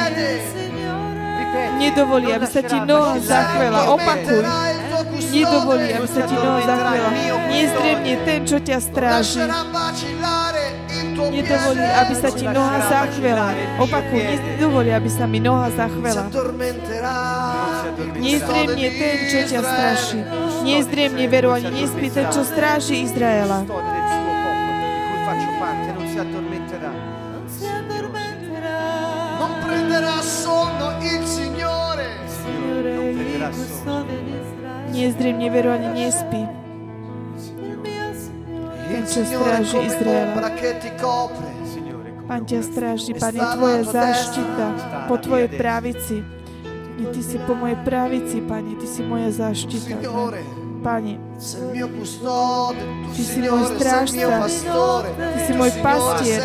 [1.75, 3.81] Nedovolí, aby sa ti noha zachvela.
[3.95, 4.43] Opakuj.
[5.35, 7.09] Nedovolí, aby sa ti noha zachvela.
[7.51, 9.43] Nezdremne ten, čo ťa stráži.
[11.15, 13.55] Nedovolí, aby sa ti noha zachvela.
[13.79, 14.23] Opakuj,
[14.59, 16.27] nedovolí, aby sa mi noha zachvela.
[18.19, 20.19] Nezdriemne ten, čo ťa straší.
[20.67, 23.63] Nezdriemne veru ani nespí ten, čo stráži Izraela.
[29.35, 32.09] Non prenderà sonno il Signore.
[34.95, 36.64] Nezdriemne veru ani nespí
[38.85, 40.45] ten, čo stráži Izraela.
[42.25, 44.67] Pán ťa stráži, Pán je Tvoja záštita
[45.09, 46.25] po Tvojej právici.
[46.95, 50.01] Ty si po mojej právici, Pane, Ty si moja záštita.
[50.81, 51.21] Pane,
[53.13, 54.47] Ty si môj strážca,
[55.17, 56.41] Ty si môj pastier,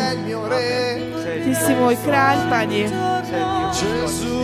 [1.44, 2.82] Ty si môj kráľ, Pane.
[3.72, 4.40] Jesús.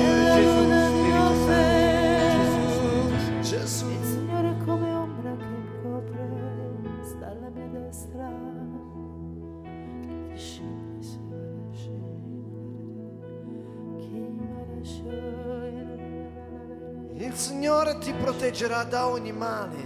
[17.47, 19.77] Signore ti proteggerà da ogni male.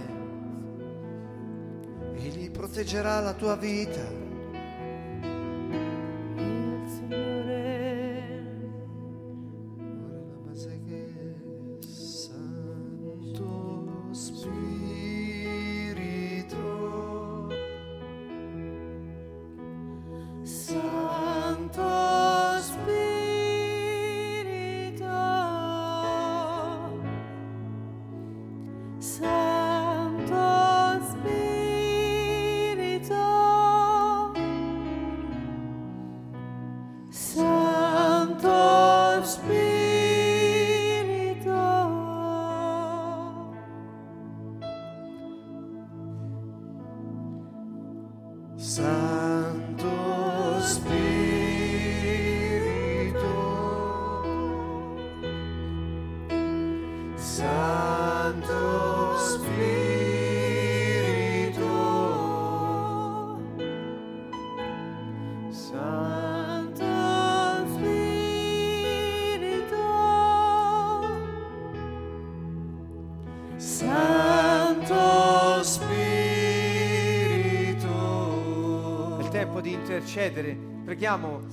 [2.15, 4.01] Egli proteggerà la tua vita.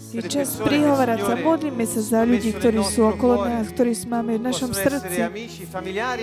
[0.09, 4.43] Je čas prihovárať sa, modlíme sa za ľudí, ktorí sú okolo nás, ktorí máme v
[4.49, 5.21] našom srdci.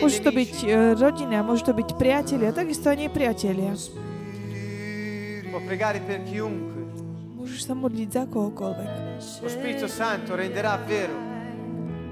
[0.01, 3.77] Môže to byť e, rodina, môže to byť priatelia, takisto aj nepriatelia.
[7.37, 8.89] Môžeš sa modliť za kohokoľvek.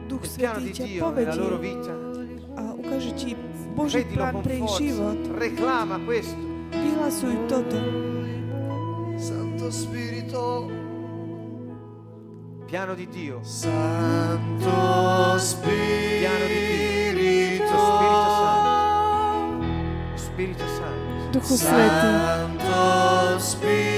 [0.07, 1.41] Duch Svetý ťa povedie
[2.53, 3.33] a ukáže ti
[3.73, 5.17] Boží plán pre ich život.
[6.73, 8.12] Vyhlasuj toto.
[12.73, 13.37] Piano di Dio.
[13.43, 16.17] Santo Spirito.
[16.17, 16.53] Piano di
[17.13, 17.67] Dio.
[17.67, 18.25] Spirito
[19.29, 20.17] Santo.
[20.17, 21.29] Spirito Santo.
[21.29, 21.67] Duchu Svetý.
[21.77, 23.92] Santo Spirito.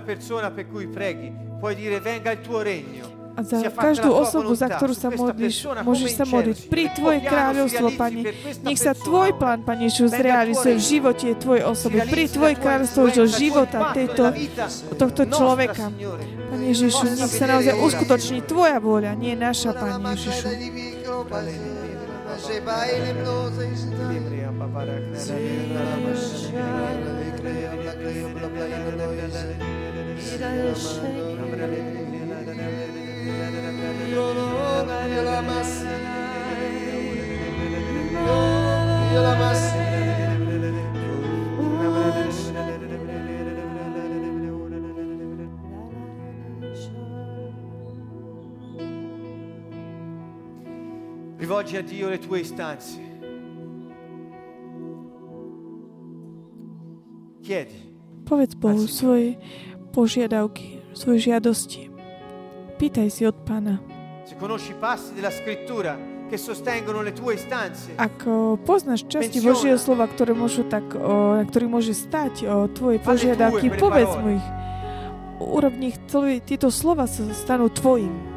[0.00, 3.20] Persona per cui preghi, puoi dire venga il tuo regno.
[3.32, 6.68] A za každú osobu, za ktorú sa modlíš, môžeš sa modliť.
[6.68, 8.28] Pri Tvoje kráľovstvo, Pane.
[8.60, 12.04] Nech sa Tvoj plán, Pane Ježiš, zrealizuje v živote Tvojej osoby.
[12.12, 14.36] Pri Tvoj kráľovstvo do života tejto,
[15.00, 15.88] tohto človeka.
[16.52, 20.44] Pane Ježišu, nech sa naozaj uskutoční Tvoja vôľa, nie naša, Pane Ježišu.
[51.36, 53.11] Rivolgi a Dio le tue istanze.
[58.24, 59.36] Povedz Bohu svoje
[59.92, 61.92] požiadavky, svoje žiadosti.
[62.80, 63.78] Pýtaj si od Pána.
[64.24, 65.98] Se conosci passi della scrittura
[66.32, 67.92] che sostengono le tue istanze.
[68.00, 68.24] Ak
[68.64, 73.68] poznáš časti Božieho slova, ktoré môžu tak, o, na ktorých môže stať o tvoje požiadavky,
[73.76, 74.46] povedz mu ich.
[75.42, 76.00] Urob nich,
[76.48, 78.31] tieto slova sa stanú tvojim.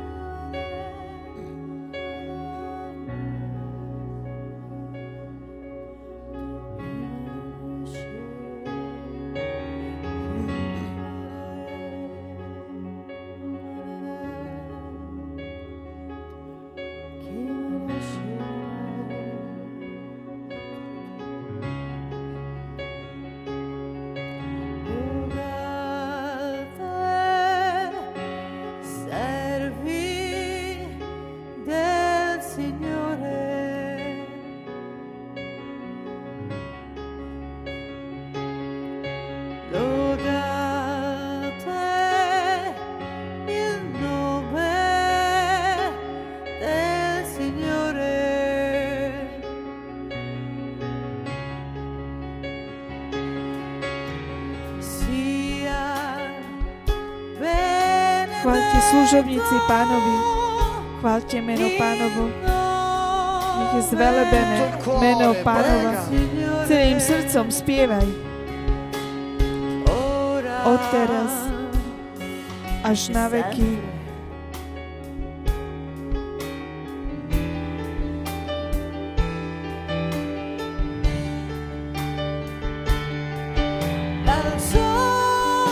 [59.16, 60.18] Služobníci pánovi,
[60.99, 62.28] chválte meno pánovo.
[63.55, 64.59] Nech je zvelebené
[64.99, 66.03] meno pánova.
[66.68, 68.03] Celým srdcom spievaj.
[70.68, 71.32] Od teraz
[72.84, 73.80] až na veky.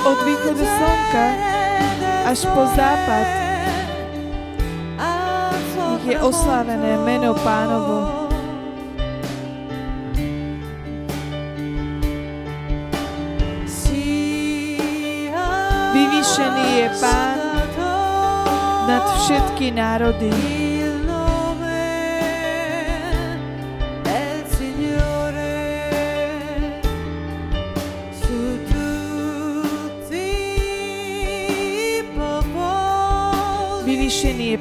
[0.03, 1.62] Od východu slnka
[2.23, 3.27] až po západ.
[5.91, 8.23] Nech je oslávené meno pánovo.
[15.93, 17.37] Vyvýšený je pán
[18.89, 20.62] nad všetky národy.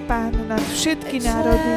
[0.02, 1.74] Pán nad všetky národy.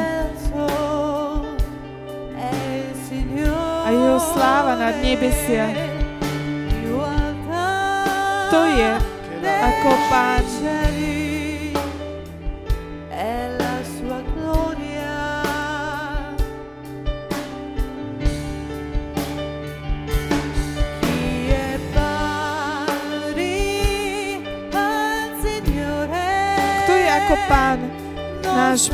[3.86, 5.70] A jeho sláva nad nebesia.
[8.50, 8.90] To je
[9.42, 10.44] ako Pán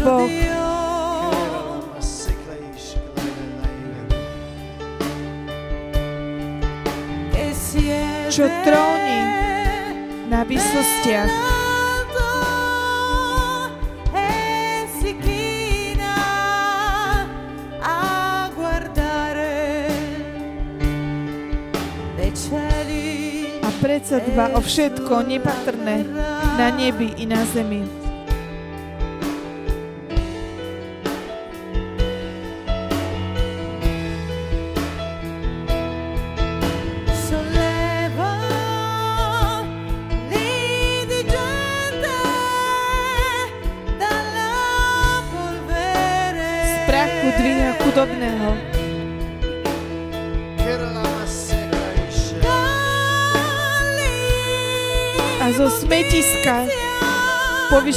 [0.02, 0.26] Boh.
[8.32, 9.20] Čo tróni
[10.32, 10.40] na
[23.84, 26.08] predsa dba o všetko nepatrné
[26.56, 28.01] na nebi i na zemi.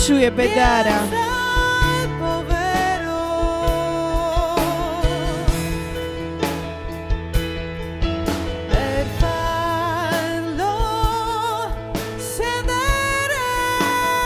[0.05, 1.01] Povyšuje bedára.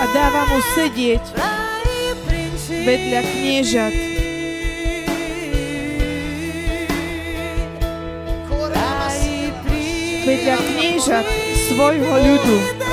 [0.10, 1.22] dáva mu sedieť
[2.68, 3.96] vedľa kniežat.
[10.28, 11.26] Vedľa kniežat
[11.72, 12.89] svojho ľudu.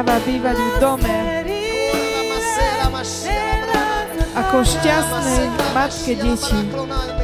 [0.00, 1.16] Dáva bývať v dome
[4.32, 5.44] ako šťastnej
[5.76, 7.19] matke detí.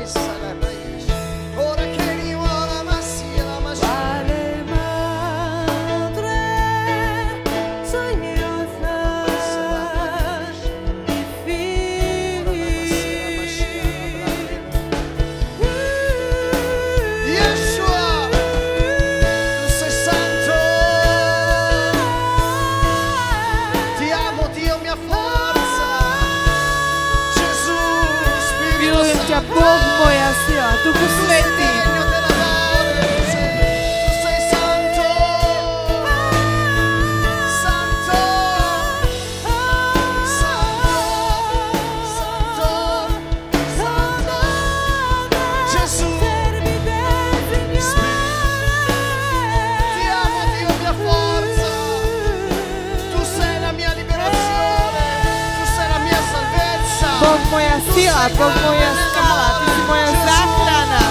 [58.34, 61.02] Boh moja skala, Ty si moja záchrana.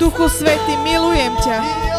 [0.00, 1.91] Duchu Svety, milujem ťa.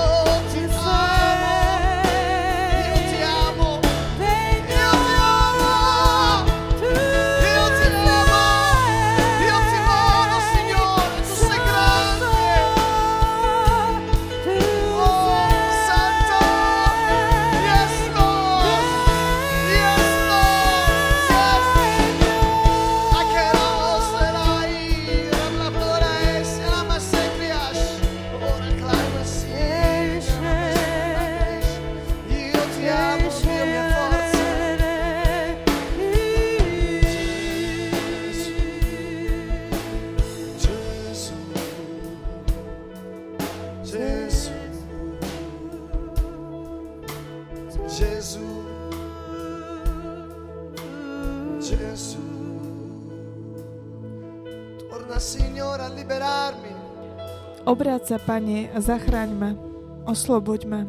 [57.74, 59.58] Obráť sa, Pane, a zachráň ma.
[60.06, 60.86] Osloboď ma.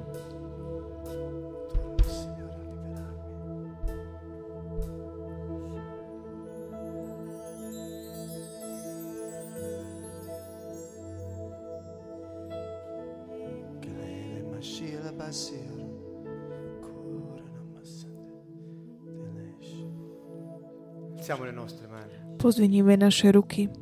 [22.36, 23.72] Pozviníme naše ruky.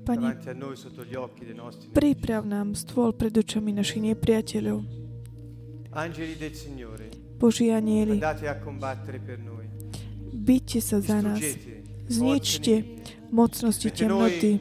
[0.00, 0.32] Pane,
[1.92, 4.80] priprav nám stôl pred očami našich nepriateľov.
[7.36, 8.16] Boží anieli,
[10.32, 11.40] byťte sa za nás,
[12.08, 12.74] zničte
[13.28, 14.56] mocnosti temnoty.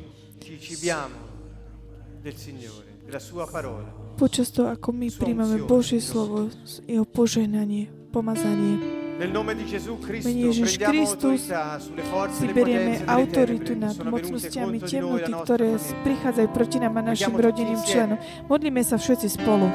[4.19, 6.51] Počas toho, ako my príjmame Božie slovo,
[6.84, 8.98] jeho požehnanie, pomazanie.
[9.19, 11.51] Mene Ježiš Kristus
[12.39, 15.75] si berieme autoritu nad mocnostiami temnoty, ktoré
[16.07, 18.15] prichádzajú proti nám a našim rodinným členom.
[18.47, 19.67] Modlíme sa všetci spolu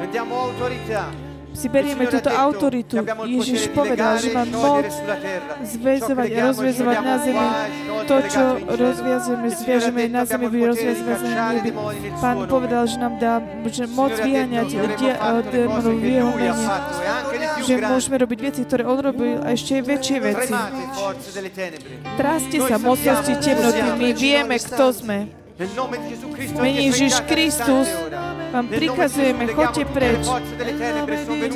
[1.55, 2.99] si berieme túto autoritu.
[3.25, 4.91] Ježiš povedal, že mám moc
[5.63, 7.49] zväzovať a rozviezovať na zemi
[8.05, 11.71] to, čo rozviazujeme, zviažeme na zemi, bude rozviazovať na nebi.
[12.19, 13.39] Pán povedal, že nám dá
[13.71, 14.69] že moc vyháňať
[15.49, 16.53] démonov v jeho mene.
[17.65, 20.53] Že môžeme robiť veci, ktoré on robil a ešte väčšie veci.
[22.19, 25.19] Tráste sa mocnosti temnoty, my vieme, kto sme.
[26.59, 27.87] Mene Ježiš Kristus
[28.55, 30.23] vám prikazujeme, choďte preč.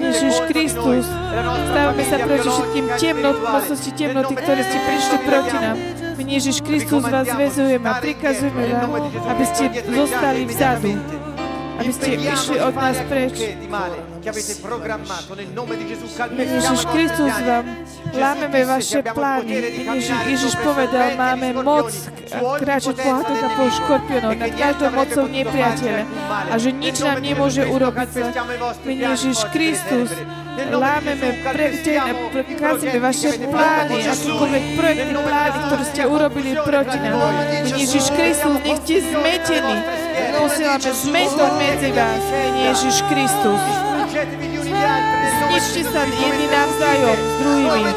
[0.03, 1.07] Ježiš Kristus,
[1.71, 5.77] stávame sa proti všetkým temnot, mocnosti temnoty, ktoré ste prišli proti nám.
[6.19, 8.91] Mene Ježiš Kristus vás zväzujeme a prikazujeme vám,
[9.31, 10.93] aby ste zostali vzadu
[11.79, 13.55] aby ste išli od nás preč.
[14.29, 16.05] Che avete programmato nel nome di Gesù.
[16.37, 17.65] Ježiš Kristus vám
[18.13, 19.53] lámeme vaše plány.
[20.29, 21.89] Ježiš povedal, máme moc
[22.61, 26.03] kráčať po a po škorpionov nad každou mocou nepriateľa
[26.53, 28.31] a že nič nám nemôže urobiť zle.
[28.85, 30.13] Ježiš Kristus,
[30.69, 31.29] lámeme,
[32.29, 37.17] prekazíme vaše plány, akékoľvek projekty, plány, ktoré ste urobili proti nám.
[37.65, 39.77] Ježiš Kristus, nech ste zmetení.
[40.37, 42.25] Posielame zmetok medzi vás.
[42.59, 43.88] Ježiš Kristus.
[44.09, 47.93] Zničte sa jedni navzájom s druhými.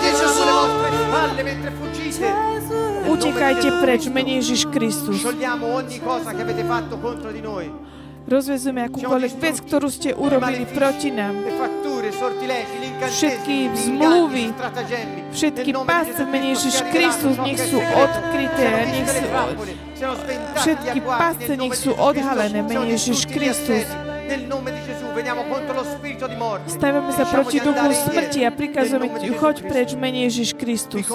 [3.07, 5.23] Utekajte preč, mene Ježiš Kristus.
[8.21, 11.35] Rozvezujeme akúkoľvek vec, ktorú ste urobili proti nám.
[13.01, 14.45] Všetky zmluvy,
[15.31, 19.25] všetky pásce v mene Ježiš Kristus nech sú odkryté, nech sú,
[20.59, 23.87] všetky pásce nech sú odhalené, mene Ježiš Kristus.
[26.67, 31.05] Stavíme sa proti duchu smrti a prikazujeme ti, choď preč, mene Ježiš Kristus.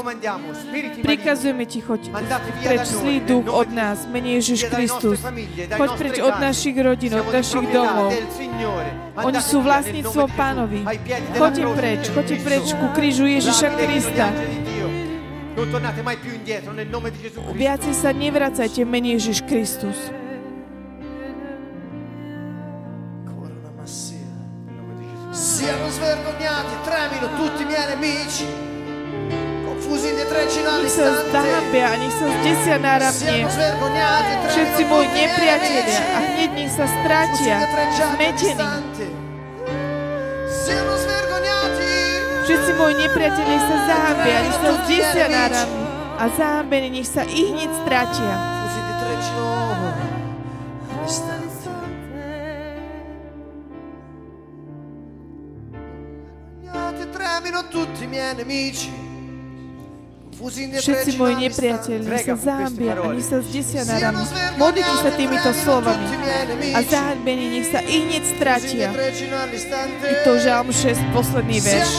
[1.00, 2.12] Prikazujeme ti, choď
[2.60, 5.24] preč, zlý duch od nás, mene Ježiš Kristus.
[5.72, 8.12] Choď preč od našich rodín, od našich domov.
[9.16, 10.84] Oni sú vlastníctvom pánovi.
[11.40, 14.28] Choďte preč, choďte preč ku krížu Ježiša Krista.
[17.56, 20.25] Viacej sa nevracajte, mene Ježiš Kristus.
[25.66, 28.46] Siano svergognati, tremino tutti i miei nemici.
[29.66, 31.30] Confusi indietreggino all'istante.
[31.30, 33.50] zahambia, nech sa zdesia náramne.
[34.46, 35.82] Všetci moji nepriatelia
[36.14, 37.66] a hneď nech sa strátia,
[37.98, 38.62] zmetení.
[42.46, 45.82] Všetci moji nepriatelia sa zahambia, nech sa zdesia náramne
[46.14, 48.55] a zahambení nech sa ich hneď strátia.
[60.76, 64.20] Všetci moji nepriatelia nech sa zahambia a nech sa zdesia na rami.
[64.60, 66.06] Modlite sa týmito slovami
[66.76, 68.88] a zahambení nech sa i hneď strátia.
[70.04, 71.92] Je to žalm 6, posledný verš.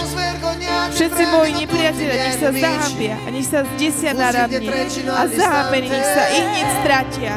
[0.94, 4.70] Všetci moji nepriatelia nech sa zahambia a nech sa zdesia na rami
[5.10, 7.34] a zahambení nech sa i hneď strátia.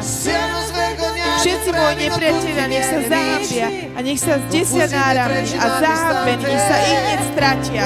[1.41, 6.61] Všetci moji nepriatelia nech sa zahambia a nech sa zdesia na rami a zahambení nech
[6.61, 7.83] sa i hneď strátia.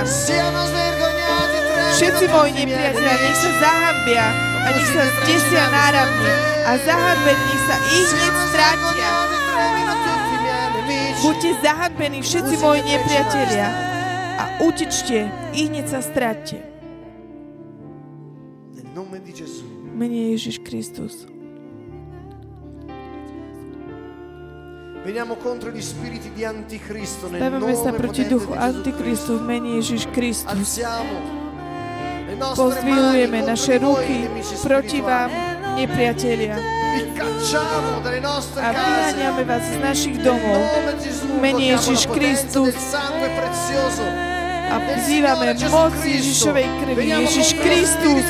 [1.96, 6.34] Všetci moji nepriatelia, nech sa zahambia a nech sa zdesia náramne
[6.68, 9.10] a zahambení nech sa ich hneď strátia.
[11.24, 13.68] Buďte zahambení všetci moji nepriatelia
[14.36, 16.60] a utečte, i hneď sa stráťte.
[19.96, 21.24] Mene Ježiš Kristus.
[25.08, 29.80] Veniamo contro gli spiriti di anticristo nel Stavíme nome sa proti duchu Antikristu v mene
[29.80, 30.52] Ježiš Kristus.
[30.52, 31.45] Alziamo
[32.36, 34.28] Pozdvihujeme naše ruky
[34.64, 35.32] proti vám,
[35.76, 36.60] nepriatelia.
[38.56, 40.62] A vyháňame vás z našich domov.
[41.40, 42.76] Mene Ježiš Kristus
[44.66, 47.04] a vzývame moc Ježišovej krvi.
[47.08, 48.24] Ježiš Kristus.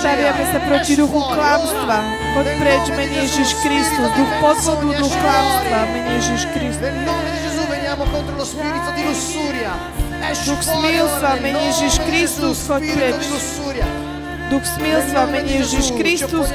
[0.00, 1.98] Staviame sa proti duchu klamstva.
[2.36, 4.08] Choď preč, mene Ježiš Kristus.
[4.16, 5.78] Duch podvodu, duch klamstva.
[5.92, 6.84] Mene Ježiš Kristus.
[6.84, 9.99] Nel nome di Gesù veniamo contro lo spirito di lussuria.
[10.20, 13.08] Esci Duch fuori smilstva, ora nel mene nome Ježiš di Kristus, Gesù, choď spirito.
[13.08, 13.08] Preč.
[13.20, 13.86] di lussuria.
[14.34, 14.60] Duch.
[14.60, 16.48] smilstva, Nel nome mene di Ježiš Gesù, Kristus,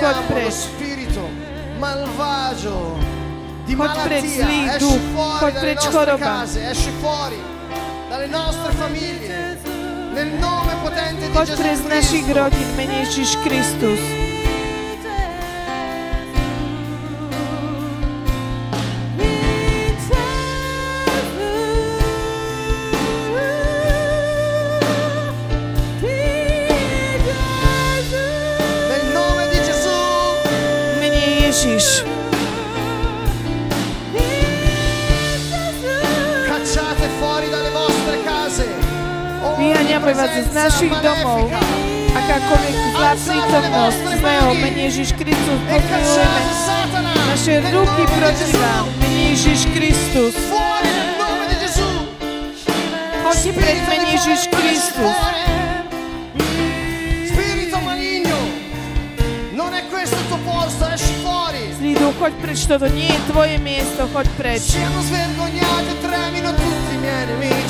[12.06, 12.54] ci choď
[14.00, 14.35] opponiamo
[40.06, 41.49] Vás z našich domov.
[42.14, 47.10] Akákoľvek zlá prítomnosť zlého, mene Ježiš Kristus, E Satana.
[47.34, 50.38] naše ruky proti vám, mene Ježiš Kristus.
[50.45, 51.90] Fuori nel nome di Gesù.
[53.26, 55.15] Choďte preč, Spirito mene di Ježiš Kristus.
[61.82, 64.61] Zlý duch, choď preč, toto nie je tvoje miesto, choď preč.
[64.69, 66.85] Siano svergognati tremino tutti.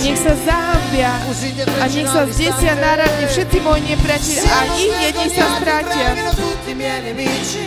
[0.05, 0.33] Nech sa
[1.51, 5.55] dietro a nech sa zdesia náradne všetci moji nepriatelia a ich hneď sa svergognati e
[5.57, 6.07] strátia.
[6.13, 7.65] tremino tutti i miei nemici.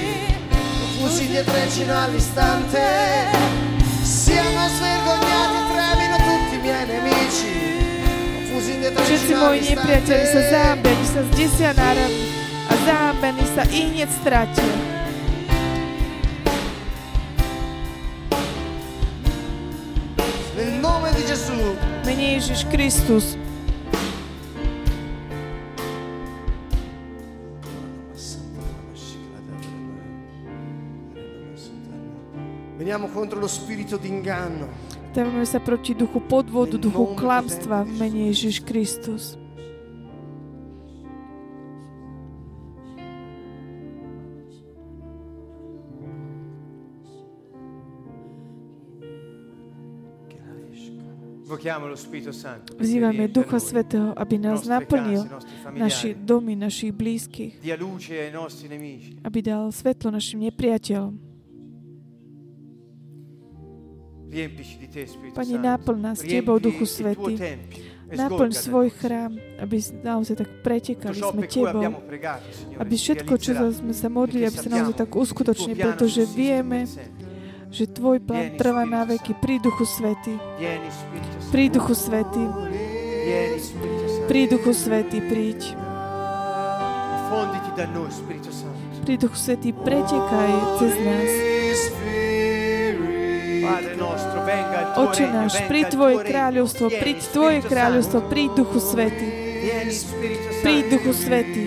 [0.99, 2.83] Confusi dietro il giro all'istante.
[4.03, 6.85] Siano svergognati e tremino tutti i miei
[8.99, 12.29] Všetci moji nepriateľi sa zámbia, sa zdesia náramní
[12.69, 14.98] a zámbení sa i hneď stratia.
[22.03, 23.39] Mene Ježiš Kristus.
[32.75, 34.67] Veniamo contro lo spirito di inganno.
[35.15, 39.39] Stavíme sa proti duchu podvodu, duchu klamstva v mene Ježiš Kristus.
[52.79, 55.25] Vzývame Ducha Svetého, aby nás naplnil,
[55.73, 57.65] naši domy, našich blízkych,
[59.25, 61.29] aby dal svetlo našim nepriateľom.
[65.33, 67.41] Pane, náplň nás Tebou, Duchu Svetý.
[68.09, 71.81] Náplň svoj chrám, aby naozaj tak pretekali sme Tebou.
[72.77, 76.85] Aby všetko, čo sme sa modlili, aby sa naozaj tak uskutočnili, pretože vieme,
[77.69, 79.33] že Tvoj plán trvá na veky.
[79.37, 80.37] Pri Duchu Svetý.
[81.49, 82.45] Pri Duchu Svetý.
[84.29, 85.73] Pri Duchu Svetý, príď.
[89.09, 91.33] Pri Duchu Svetý, pretekaj cez nás.
[94.99, 99.29] Oče náš, pri Tvoje kráľovstvo, pri Tvoje kráľovstvo, pri Duchu Svety.
[100.61, 101.65] Pri Duchu Svety.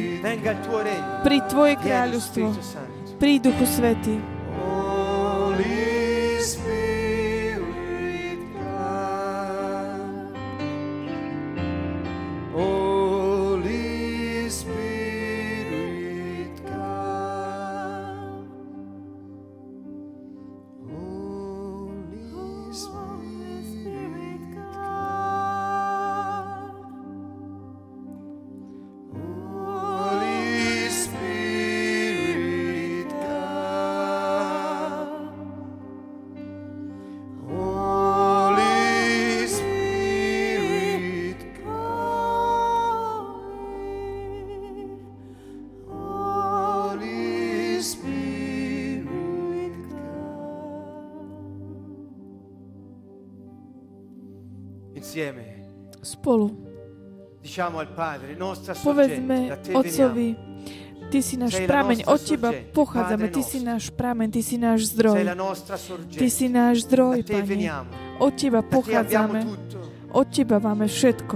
[1.26, 2.46] Pri Tvoje kráľovstvo,
[3.18, 4.16] pri Duchu Svety.
[56.02, 56.48] Spolu.
[58.84, 59.38] Povedzme
[59.74, 60.30] Otcovi,
[61.12, 65.28] Ty si náš prameň, od Teba pochádzame, Ty si náš prameň, Ty si náš zdroj.
[66.08, 67.68] Ty si náš zdroj, Pane.
[68.22, 69.44] Od Teba pochádzame,
[70.16, 71.36] od Teba máme všetko.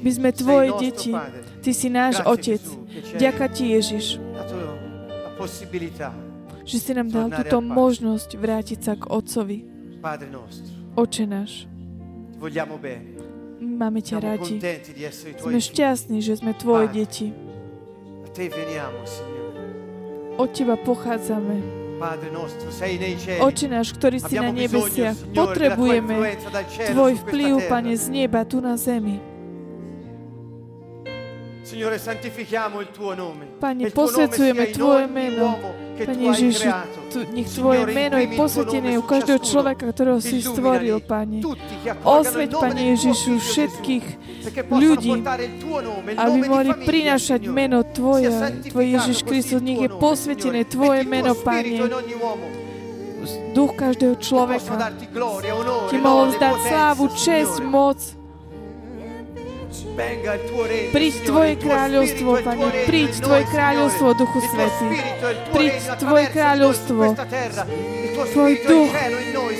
[0.00, 1.12] My sme Tvoje deti,
[1.60, 2.64] Ty si náš Otec.
[3.20, 4.16] Ďaká Ti, Ježiš,
[6.64, 9.58] že si nám dal túto možnosť vrátiť sa k Otcovi.
[10.96, 11.68] Oče náš,
[13.60, 14.56] Máme ťa radi.
[15.36, 17.28] Sme šťastní, že sme Tvoje deti.
[20.40, 21.56] Od Teba pochádzame.
[23.44, 26.40] Oče náš, ktorý si na nebesiach, potrebujeme
[26.88, 29.29] Tvoj vplyv, Pane, z neba tu na zemi.
[33.60, 35.56] Pane, posvecujeme Tvoje meno.
[36.00, 36.68] Pane Ježišu,
[37.32, 41.40] nech Tvoje meno je posvetené u každého človeka, ktorého si stvoril, Pane.
[42.04, 44.04] Osveť, Pane Ježišu, všetkých
[44.68, 45.24] ľudí,
[46.20, 48.28] aby mohli prinášať meno Tvoje,
[48.68, 49.64] Tvoj Ježiš Kristus.
[49.64, 51.80] Nech je posvetené Tvoje meno, Pane.
[53.52, 54.94] Duch každého človeka
[55.90, 58.19] Ti mohol vzdať slávu, čest, moc,
[60.90, 64.88] Príď Tvoje kráľovstvo, Pane, príď Tvoje kráľovstvo, Duchu Svetý.
[65.52, 67.02] Príď Tvoje kráľovstvo,
[68.20, 68.92] Tvoj duch,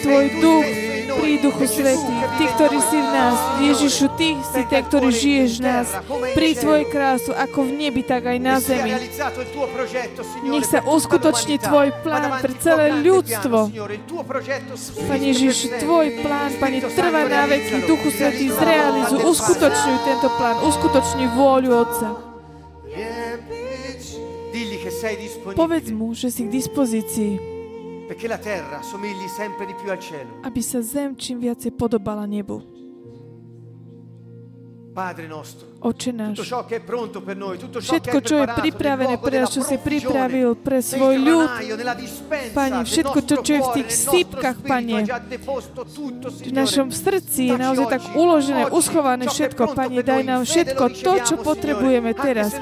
[0.00, 0.66] Tvoj duch,
[1.20, 2.16] príď Duchu Svetý.
[2.40, 5.88] Ty, ktorý si v nás, Ježišu, Ty si ten, ktorý žiješ v nás.
[6.32, 8.96] Príď Tvoje kráľovstvo, ako v nebi, tak aj na zemi.
[10.48, 13.68] Nech sa uskutoční Tvoj plán pre celé ľudstvo.
[15.04, 17.84] Pane Ježiš, Tvoj plán, Pane, trvá na veky.
[17.84, 22.08] Duchu Svetý, zrealizuj, uskutočňuj tento plán, uskutočni vôľu Otca.
[25.54, 27.32] Povedz mu, že si k dispozícii.
[30.42, 32.58] Aby sa zem čím viacej podobala nebu.
[35.80, 36.44] Oče náš,
[37.80, 41.48] všetko, čo je pripravené pre nás, čo si pripravil pre svoj ľud,
[42.52, 45.08] Pane, všetko, čo, čo je v tých sípkach, Pane,
[46.44, 51.34] v našom srdci je naozaj tak uložené, uschované všetko, Pane, daj nám všetko to, čo
[51.40, 52.52] potrebujeme teraz.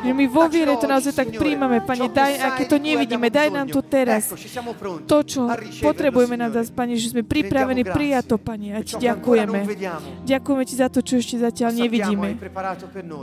[0.00, 3.68] Že my vo viere to naozaj tak príjmame, Pane, daj, aké to nevidíme, daj nám
[3.68, 4.32] to teraz.
[5.04, 5.44] To, čo
[5.84, 9.60] potrebujeme nám dať, Pane, že sme pripravení prijať to, Pane, a Ti ďakujeme.
[10.24, 12.40] Ďakujeme Ti za to, čo ešte zatiaľ nevidíme.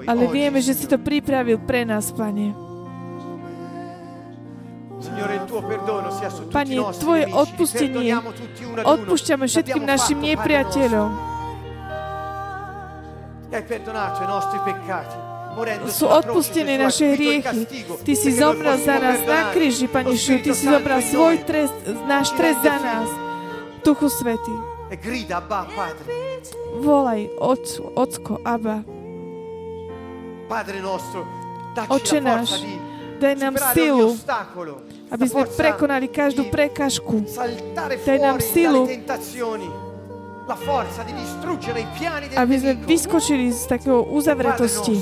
[0.05, 2.51] Ale vieme, že si to pripravil pre nás, Pane.
[6.51, 8.11] Pane, Tvoje odpustenie
[8.83, 11.09] odpúšťame všetkým našim nepriateľom.
[15.89, 17.65] Sú odpustené naše hriechy.
[18.05, 20.43] Ty si zomrel za nás na kríži, Pane Šu.
[20.43, 21.73] Ty si zobral svoj trest,
[22.05, 23.09] náš trest za nás.
[23.81, 24.53] Duchu Svety.
[26.83, 28.98] Volaj, Otcu, Ocko, Abba.
[31.89, 32.65] Oče náš,
[33.21, 34.17] daj nám silu,
[35.13, 37.21] aby sme prekonali každú prekažku.
[38.05, 38.89] Daj nám silu,
[42.33, 44.97] aby sme vyskočili z takého uzavretosti.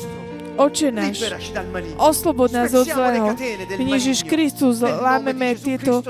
[0.58, 1.22] Oče náš,
[2.02, 3.32] oslobod nás od zlého.
[3.78, 6.02] Ježiš Kristus, lámeme tieto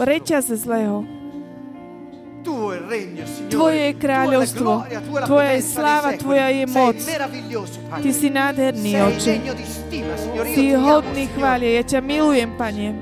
[0.00, 1.17] reťaze zlého.
[3.48, 4.72] Tvoje je kráľovstvo,
[5.26, 6.96] Tvoja je sláva, Tvoja je moc.
[8.02, 9.34] Ty si nádherný, Oče.
[10.54, 11.80] Si hodný chválie.
[11.80, 12.94] Ja ťa milujem, Pane.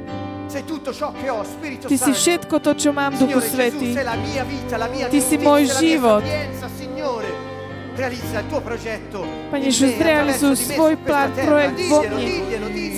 [1.86, 3.92] Ty si všetko to, čo mám, Duchu Svety.
[5.10, 6.24] Ty si môj život.
[9.48, 12.28] Pane Ježiš, zrealizuj svoj plán, projekt vo mne,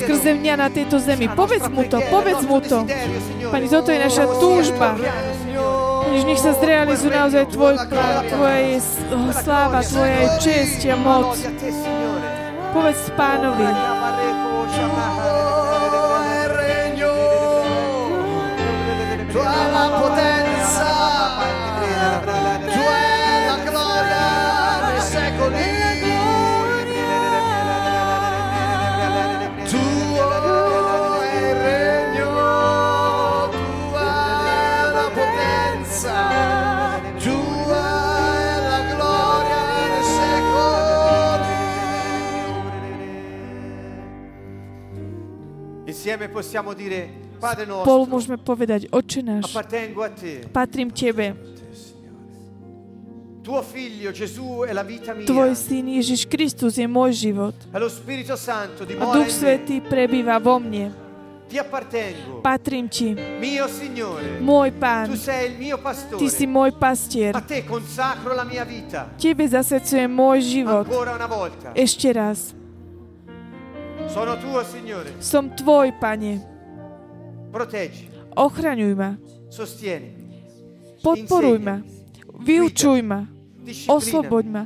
[0.03, 1.31] skrze mňa na tejto zemi.
[1.31, 2.83] Povedz mu to, povedz mu to.
[3.47, 4.99] Pane, toto je naša túžba.
[6.09, 8.81] Ježiš, nech sa zrealizuje naozaj Tvoj plán, Tvoja je
[9.45, 11.37] sláva, Tvoja je čest a moc.
[12.73, 13.69] Povedz pánovi.
[19.69, 20.38] La potenza,
[47.39, 49.55] Spolu môžeme povedať, Oče náš,
[50.51, 51.39] patrím Tebe.
[55.25, 57.57] Tvoj syn Ježiš Kristus je môj život.
[57.73, 60.93] A Duch Svetý prebýva vo mne.
[62.45, 63.17] Patrím Ti.
[64.45, 65.17] Môj Pán.
[66.21, 67.33] Ty si môj pastier.
[69.17, 70.85] Tebe zasvedcujem môj život.
[71.73, 72.58] Ešte raz.
[74.09, 75.13] Sono tuo, Signore.
[75.21, 76.41] Som Tvoj, Pane.
[77.53, 78.09] Proteggi.
[78.37, 79.17] Ochraňuj ma.
[79.49, 80.11] Sostieni.
[81.05, 81.81] Podporuj ma.
[82.41, 83.29] Vyučuj ma.
[83.89, 84.63] Osloboď ma.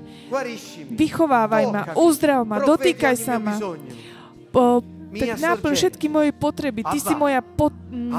[0.91, 1.83] Vychovávaj ma.
[1.99, 2.63] Uzdrav ma.
[2.63, 3.59] Dotýkaj sa ma.
[4.53, 6.85] Po, tak náplň všetky moje potreby.
[6.87, 7.73] Ty si moja pot,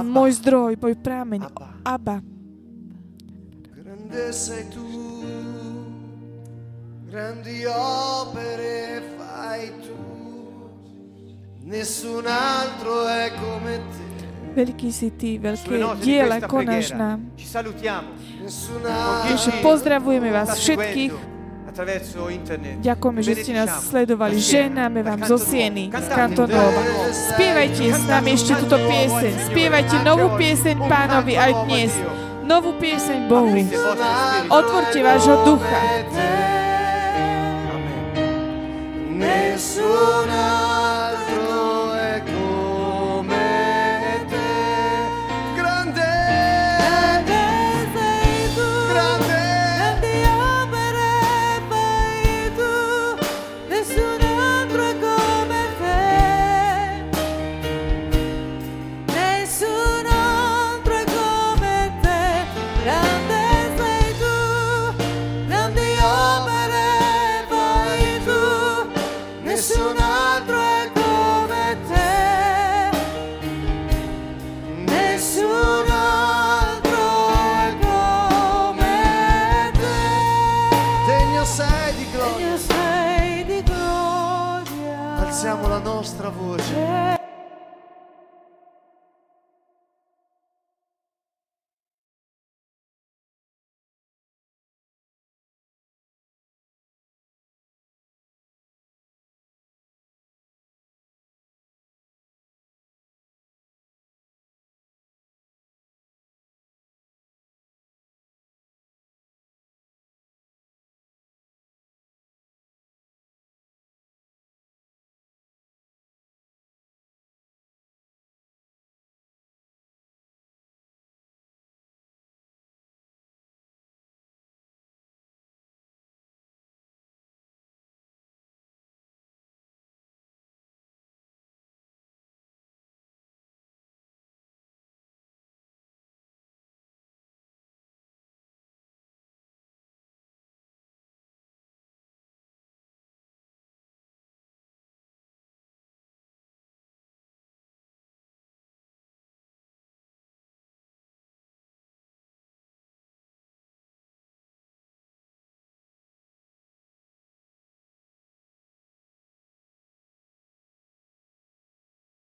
[0.06, 1.45] môj zdroj, môj prámeň.
[1.86, 2.22] Abba.
[3.74, 4.86] Grande sei tu,
[7.10, 10.12] grandi opere fai tu.
[11.64, 14.03] Nessun altro è come te.
[14.53, 17.23] Veľký si Ty, veľké diela konáš nám.
[19.23, 21.15] Takže pozdravujeme vás všetkých.
[22.84, 24.38] Ďakujeme, že ste nás sledovali.
[24.38, 26.84] Ženáme vám zo Sieny, z Kantonova.
[27.10, 29.34] Spievajte s nami ešte túto pieseň.
[29.49, 31.91] Spievajte novú pieseň pánovi aj dnes.
[32.45, 33.57] Novú pieseň Bohu.
[34.52, 35.80] Otvorte vášho ducha.
[39.15, 40.30] Nessun